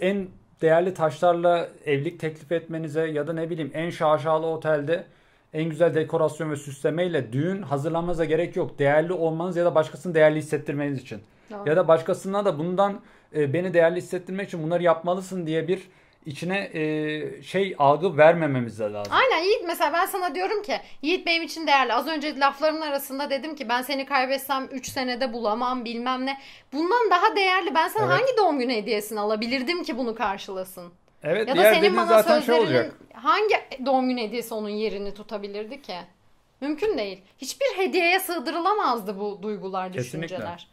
[0.00, 0.28] en
[0.62, 5.04] değerli taşlarla evlilik teklif etmenize ya da ne bileyim en şaşalı otelde
[5.52, 8.78] en güzel dekorasyon ve süslemeyle düğün hazırlamanıza gerek yok.
[8.78, 11.22] Değerli olmanız ya da başkasını değerli hissettirmeniz için.
[11.50, 11.68] Doğru.
[11.68, 13.00] Ya da başkasına da bundan
[13.36, 15.88] e, beni değerli hissettirmek için bunları yapmalısın diye bir
[16.26, 19.12] içine e, şey algı vermememiz de lazım.
[19.12, 21.92] Aynen Yiğit mesela ben sana diyorum ki Yiğit benim için değerli.
[21.94, 26.38] Az önce laflarımın arasında dedim ki ben seni kaybetsem 3 senede bulamam bilmem ne.
[26.72, 28.20] Bundan daha değerli ben sana Evet.
[28.20, 30.92] hangi doğum günü hediyesini alabilirdim ki bunu karşılasın?
[31.22, 32.94] Evet Ya da diğer senin dediğin bana zaten şey olacak.
[33.14, 33.54] hangi
[33.86, 35.94] doğum günü hediyesi onun yerini tutabilirdi ki?
[36.60, 37.22] Mümkün değil.
[37.38, 40.28] Hiçbir hediyeye sığdırılamazdı bu duygular, Kesinlikle.
[40.28, 40.66] düşünceler.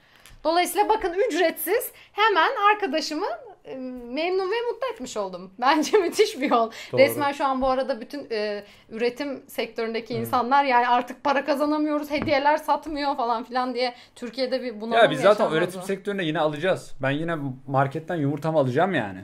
[0.43, 3.27] Dolayısıyla bakın ücretsiz hemen arkadaşımı
[4.09, 5.51] memnun ve mutlu etmiş oldum.
[5.59, 6.71] Bence müthiş bir yol.
[6.91, 7.01] Doğru.
[7.01, 12.57] Resmen şu an bu arada bütün e, üretim sektöründeki insanlar yani artık para kazanamıyoruz, hediyeler
[12.57, 15.85] satmıyor falan filan diye Türkiye'de bir bunalım Ya biz zaten üretim mı?
[15.85, 16.93] sektöründe yine alacağız.
[17.01, 17.35] Ben yine
[17.67, 19.19] marketten yumurtamı alacağım yani.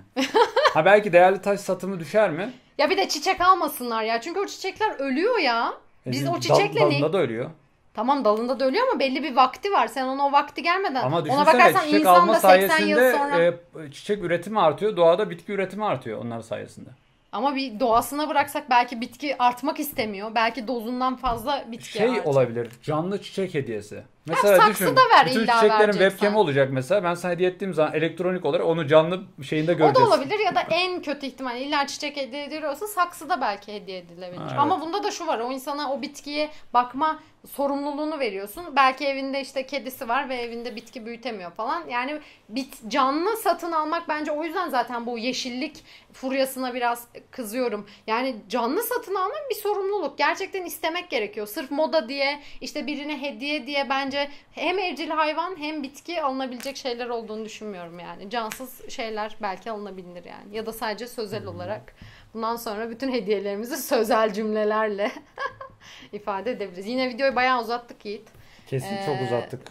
[0.74, 2.54] ha belki değerli taş satımı düşer mi?
[2.78, 4.22] Ya bir de çiçek almasınlar ya.
[4.22, 5.74] Çünkü o çiçekler ölüyor ya.
[6.08, 6.92] E, Biz dal- o çiçekle ne?
[6.92, 7.50] dalında da ölüyor.
[7.94, 9.88] Tamam dalında da ölüyor ama belli bir vakti var.
[9.88, 13.44] Sen ona o vakti gelmeden Ama ona bakarsan çiçek insan alma da 80 yıl sonra
[13.44, 13.54] e,
[13.92, 14.98] çiçek üretimi artıyor.
[14.98, 16.90] Doğada bitki üretimi artıyor onlar sayesinde.
[17.32, 20.32] ama bir doğasına bıraksak belki bitki artmak istemiyor.
[20.36, 22.26] Belki dozundan fazla bitki Şey artıyor.
[22.26, 22.70] olabilir.
[22.84, 24.04] Canlı çiçek hediyesi.
[24.26, 24.96] Mesela saksı düşün.
[24.96, 27.04] da ver bütün illa çiçeklerin webcam'i olacak mesela.
[27.04, 30.10] Ben sana hediye ettiğim zaman elektronik olarak onu canlı şeyinde O göreceğiz.
[30.12, 34.38] da olabilir ya da en kötü ihtimal illa çiçek hediye ediliyorsa saksıda belki hediye edilebilir.
[34.38, 34.60] Ha, evet.
[34.60, 38.76] Ama bunda da şu var o insana o bitkiye bakma sorumluluğunu veriyorsun.
[38.76, 41.88] Belki evinde işte kedisi var ve evinde bitki büyütemiyor falan.
[41.88, 42.20] Yani
[42.50, 45.84] bit canlı satın almak bence o yüzden zaten bu yeşillik
[46.14, 47.88] furyasına biraz kızıyorum.
[48.08, 50.18] Yani canlı satın almak bir sorumluluk.
[50.18, 51.48] Gerçekten istemek gerekiyor.
[51.48, 57.10] Sırf moda diye işte birine hediye diye bence hem evcil hayvan hem bitki alınabilecek şeyler
[57.10, 58.30] olduğunu düşünmüyorum yani.
[58.30, 60.56] Cansız şeyler belki alınabilir yani.
[60.56, 61.96] Ya da sadece sözel olarak.
[62.34, 65.12] Bundan sonra bütün hediyelerimizi sözel cümlelerle
[66.14, 66.88] ifade edebiliriz.
[66.88, 68.30] Yine videoyu bayağı uzattık Yiğit.
[68.68, 69.62] Kesin Ee, çok uzattık.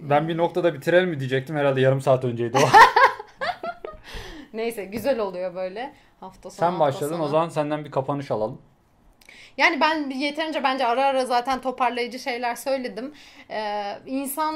[0.00, 1.56] Ben bir noktada bitirelim mi diyecektim.
[1.56, 2.68] Herhalde yarım saat önceydi o.
[4.52, 5.92] Neyse güzel oluyor böyle.
[6.20, 7.24] Hafta sonu Sen hafta başladın sonu.
[7.24, 8.62] o zaman senden bir kapanış alalım.
[9.56, 13.12] Yani ben yeterince bence ara ara zaten toparlayıcı şeyler söyledim.
[13.50, 14.54] Ee, insan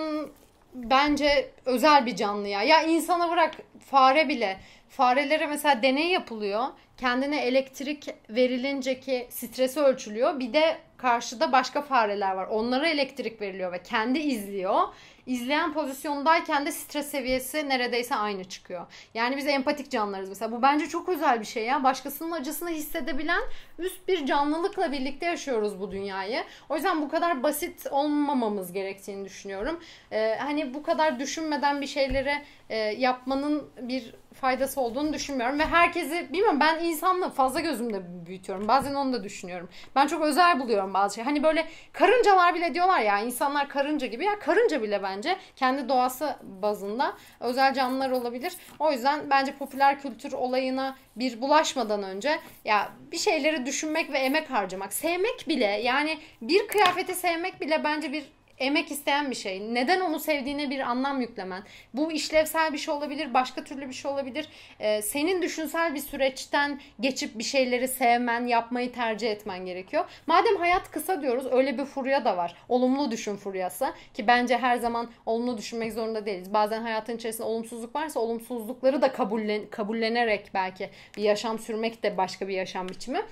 [0.74, 2.62] bence özel bir canlı ya.
[2.62, 3.54] Ya insana bırak
[3.90, 4.58] fare bile.
[4.88, 6.66] Farelere mesela deney yapılıyor.
[6.96, 10.38] Kendine elektrik verilince ki stresi ölçülüyor.
[10.38, 12.46] Bir de karşıda başka fareler var.
[12.46, 14.82] Onlara elektrik veriliyor ve kendi izliyor.
[15.26, 18.86] İzleyen pozisyondayken de stres seviyesi neredeyse aynı çıkıyor.
[19.14, 20.52] Yani biz empatik canlılarız mesela.
[20.52, 21.84] Bu bence çok özel bir şey ya.
[21.84, 23.42] Başkasının acısını hissedebilen
[23.78, 26.44] üst bir canlılıkla birlikte yaşıyoruz bu dünyayı.
[26.68, 29.80] O yüzden bu kadar basit olmamamız gerektiğini düşünüyorum.
[30.12, 32.32] Ee, hani bu kadar düşünmeden bir şeyleri
[32.70, 38.68] e, yapmanın bir faydası olduğunu düşünmüyorum ve herkesi bilmiyorum ben insanlığı fazla gözümde büyütüyorum.
[38.68, 39.68] Bazen onu da düşünüyorum.
[39.96, 41.24] Ben çok özel buluyorum bazı şey.
[41.24, 46.36] Hani böyle karıncalar bile diyorlar ya insanlar karınca gibi ya karınca bile bence kendi doğası
[46.42, 48.52] bazında özel canlılar olabilir.
[48.78, 54.50] O yüzden bence popüler kültür olayına bir bulaşmadan önce ya bir şeyleri düşünmek ve emek
[54.50, 59.74] harcamak, sevmek bile yani bir kıyafeti sevmek bile bence bir emek isteyen bir şey.
[59.74, 61.62] Neden onu sevdiğine bir anlam yüklemen.
[61.94, 64.48] Bu işlevsel bir şey olabilir, başka türlü bir şey olabilir.
[64.80, 70.04] Ee, senin düşünsel bir süreçten geçip bir şeyleri sevmen, yapmayı tercih etmen gerekiyor.
[70.26, 72.54] Madem hayat kısa diyoruz, öyle bir furya da var.
[72.68, 76.52] Olumlu düşün furyası ki bence her zaman olumlu düşünmek zorunda değiliz.
[76.54, 82.48] Bazen hayatın içerisinde olumsuzluk varsa olumsuzlukları da kabullen kabullenerek belki bir yaşam sürmek de başka
[82.48, 83.22] bir yaşam biçimi.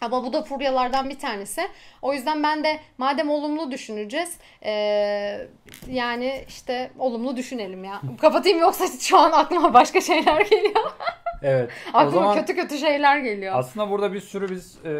[0.00, 1.68] Ama bu da furyalardan bir tanesi.
[2.02, 5.48] O yüzden ben de madem olumlu düşüneceğiz eee,
[5.86, 8.00] yani işte olumlu düşünelim ya.
[8.20, 10.90] Kapatayım yoksa şu an aklıma başka şeyler geliyor.
[11.42, 11.70] Evet.
[11.94, 13.54] aklıma zaman kötü kötü şeyler geliyor.
[13.56, 14.90] aslında burada bir sürü biz e,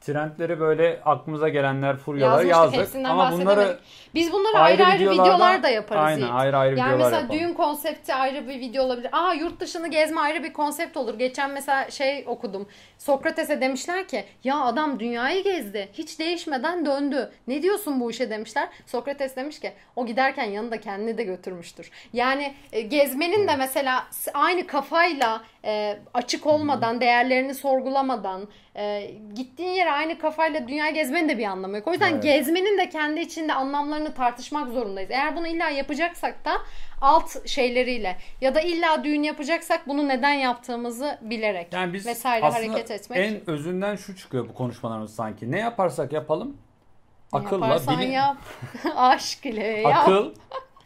[0.00, 2.88] trendleri böyle aklımıza gelenler, furyaları yazdık.
[3.04, 3.78] Ama bunları
[4.14, 6.02] biz bunları ayrı ayrı, videolar da yaparız.
[6.04, 6.32] Aynen Yiğit.
[6.32, 7.40] ayrı ayrı yani videolar mesela yapalım.
[7.40, 9.10] düğün konsepti ayrı bir video olabilir.
[9.12, 11.18] Aa yurt dışını gezme ayrı bir konsept olur.
[11.18, 12.68] Geçen mesela şey okudum.
[12.98, 15.88] Sokrates'e demişler ki ya adam dünyayı gezdi.
[15.92, 17.32] Hiç değişmeden döndü.
[17.46, 18.68] Ne diyorsun bu işe demişler.
[18.86, 21.90] Sokrates demiş ki o giderken yanında kendini de götürmüştür.
[22.12, 29.92] Yani e, gezmenin de mesela aynı kafayla e, açık olmadan, değerlerini sorgulamadan e, gittiğin yere
[29.92, 31.88] aynı kafayla dünya gezmenin de bir anlamı yok.
[31.88, 32.22] O yüzden Evet.
[32.22, 35.10] gezmenin de kendi içinde anlamlarını tartışmak zorundayız.
[35.10, 36.52] Eğer bunu illa yapacaksak da
[37.00, 42.90] alt şeyleriyle ya da illa düğün yapacaksak bunu neden yaptığımızı bilerek Yani biz vesaire hareket
[42.90, 43.18] etmek.
[43.18, 45.50] en özünden şu çıkıyor bu konuşmalarımız sanki.
[45.50, 46.56] Ne yaparsak yapalım
[47.32, 48.36] akılla, yaparsan bilin- yap.
[48.96, 49.96] Aşk ile yap.
[50.08, 50.34] akıl,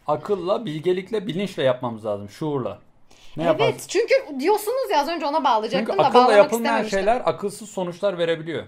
[0.07, 2.29] akılla, bilgelikle, bilinçle yapmamız lazım.
[2.29, 2.79] Şuurla.
[3.37, 3.89] Ne evet yaparsın?
[3.89, 8.65] çünkü diyorsunuz ya az önce ona bağlayacaktım Çünkü da bağlamak yapılmayan şeyler akılsız sonuçlar verebiliyor.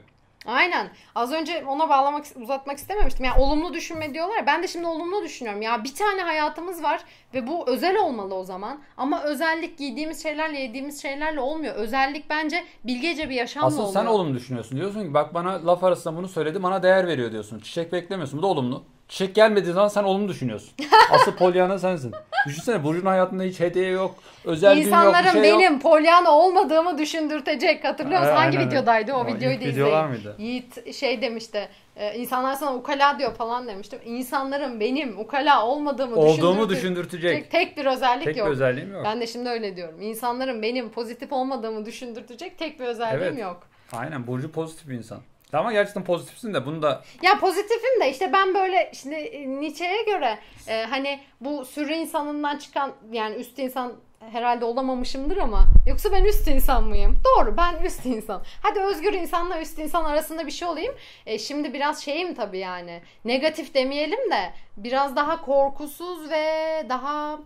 [0.46, 0.88] Aynen.
[1.14, 3.24] Az önce ona bağlamak, uzatmak istememiştim.
[3.24, 4.46] Yani olumlu düşünme diyorlar.
[4.46, 5.62] Ben de şimdi olumlu düşünüyorum.
[5.62, 7.00] Ya bir tane hayatımız var
[7.34, 8.80] ve bu özel olmalı o zaman.
[8.96, 11.74] Ama özellik giydiğimiz şeylerle, yediğimiz şeylerle olmuyor.
[11.74, 13.92] Özellik bence bilgece bir yaşamla Asıl oluyor.
[13.92, 14.78] sen olumlu düşünüyorsun.
[14.78, 17.58] Diyorsun ki bak bana laf arasında bunu söyledi bana değer veriyor diyorsun.
[17.60, 18.38] Çiçek beklemiyorsun.
[18.38, 18.84] Bu da olumlu.
[19.08, 20.70] Çiçek gelmediği zaman sen olumlu düşünüyorsun.
[21.10, 22.12] Asıl Pollyanna sensin.
[22.46, 24.14] Düşünsene Burcu'nun hayatında hiç hediye yok.
[24.44, 25.60] Özel gün yok bir İnsanların şey yok.
[25.60, 27.84] benim Pollyanna olmadığımı düşündürtecek.
[27.84, 28.32] Hatırlıyor musun?
[28.32, 28.66] Aynen Hangi öyle.
[28.70, 30.06] videodaydı o, O videoyu da izleyin.
[30.08, 30.34] mıydı?
[30.38, 31.68] Yiğit şey demişti.
[31.96, 33.98] e, insanlar sana ukala diyor falan demiştim.
[34.04, 37.50] İnsanların benim ukala olmadığımı Olduğumu düşündürtecek düşündürtecek.
[37.50, 38.48] tek bir özellik Tek bir yok.
[38.48, 39.02] özelliğim yok.
[39.04, 40.00] Ben de şimdi öyle diyorum.
[40.02, 43.42] İnsanların benim pozitif olmadığımı düşündürtecek tek bir özelliğim Evet.
[43.42, 43.60] yok.
[43.92, 45.18] Aynen Burcu pozitif bir insan.
[45.52, 50.02] Ama gerçekten pozitifsin de bunu da Ya pozitifim de işte ben böyle şimdi e, Nietzsche'ye
[50.02, 50.38] göre
[50.68, 53.92] e, hani bu sürü insanından çıkan yani üst insan
[54.32, 57.18] herhalde olamamışımdır ama yoksa ben üst insan mıyım?
[57.24, 58.42] Doğru ben üst insan.
[58.62, 60.94] Hadi özgür insanla üst insan arasında bir şey olayım.
[61.26, 66.46] E, şimdi biraz şeyim tabii yani negatif demeyelim de biraz daha korkusuz ve
[66.88, 67.38] daha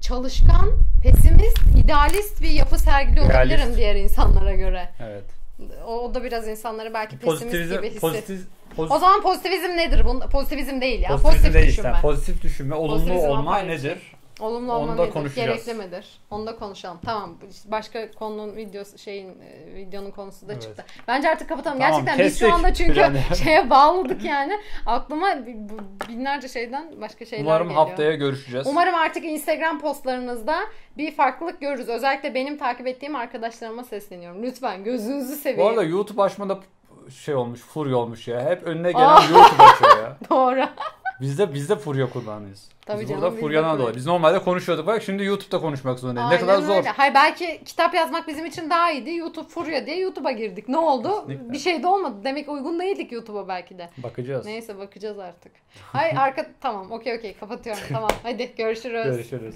[0.00, 4.88] çalışkan, pesimist, idealist bir yapı sergiliyor olabilirim diğer insanlara göre.
[5.00, 5.43] evet.
[5.86, 8.00] O, o da biraz insanları belki pesimist gibi Pozitivizm, hisset.
[8.00, 8.40] pozitif,
[8.78, 10.04] O zaman pozitivizm nedir?
[10.04, 11.08] Bun, pozitivizm değil ya.
[11.08, 11.90] pozitivizm Pozitif değil düşünme.
[11.90, 12.02] işte.
[12.02, 13.68] Pozitif düşünme, olumlu Pozitivizm olma şey.
[13.68, 13.98] nedir?
[14.40, 15.10] Olumlu Onu olma nedir?
[15.12, 15.64] konuşacağız.
[15.66, 16.06] Gerekli midir?
[16.30, 16.98] Onu da konuşalım.
[17.04, 17.34] Tamam.
[17.64, 20.62] Başka konunun videosu şeyin e, videonun konusu da Evet.
[20.62, 20.84] çıktı.
[21.08, 21.78] Bence artık kapatalım.
[21.78, 23.20] Tamam, Gerçekten biz şu kestik anda çünkü yani.
[23.44, 24.60] şeye bağladık yani.
[24.86, 25.26] Aklıma
[26.08, 27.86] binlerce şeyden başka şeyler Umarım geliyor.
[27.88, 28.66] haftaya görüşeceğiz.
[28.66, 30.60] Umarım artık Instagram postlarınızda
[30.98, 31.88] bir farklılık görürüz.
[31.88, 34.42] Özellikle benim takip ettiğim arkadaşlarıma sesleniyorum.
[34.42, 35.60] Lütfen gözünüzü seveyim.
[35.60, 36.58] Bu arada YouTube açmada
[37.22, 38.44] şey olmuş, furya olmuş ya.
[38.50, 39.20] Hep önüne gelen.
[39.20, 40.16] YouTube açıyor ya.
[40.30, 40.66] Doğru.
[41.24, 42.68] Biz de biz de furya kurbanıyız.
[42.86, 43.96] Tabii biz canım, burada biz furyadan dolayı.
[43.96, 46.30] Biz normalde konuşuyorduk bak şimdi YouTube'da konuşmak zorundayız.
[46.30, 46.76] Ne kadar zor.
[46.76, 46.88] Öyle.
[46.88, 49.14] Hayır belki kitap yazmak bizim için daha iyiydi.
[49.14, 50.68] YouTube furya diye YouTube'a girdik.
[50.68, 51.26] Ne oldu?
[51.26, 51.52] Kesinlikle.
[51.52, 52.16] Bir şey de olmadı.
[52.24, 53.90] Demek uygun değildik YouTube'a belki de.
[53.98, 54.46] Bakacağız.
[54.46, 55.52] Neyse bakacağız artık.
[55.92, 59.04] Hayır arka tamam okey okey kapatıyorum tamam hadi görüşürüz.
[59.04, 59.54] Görüşürüz.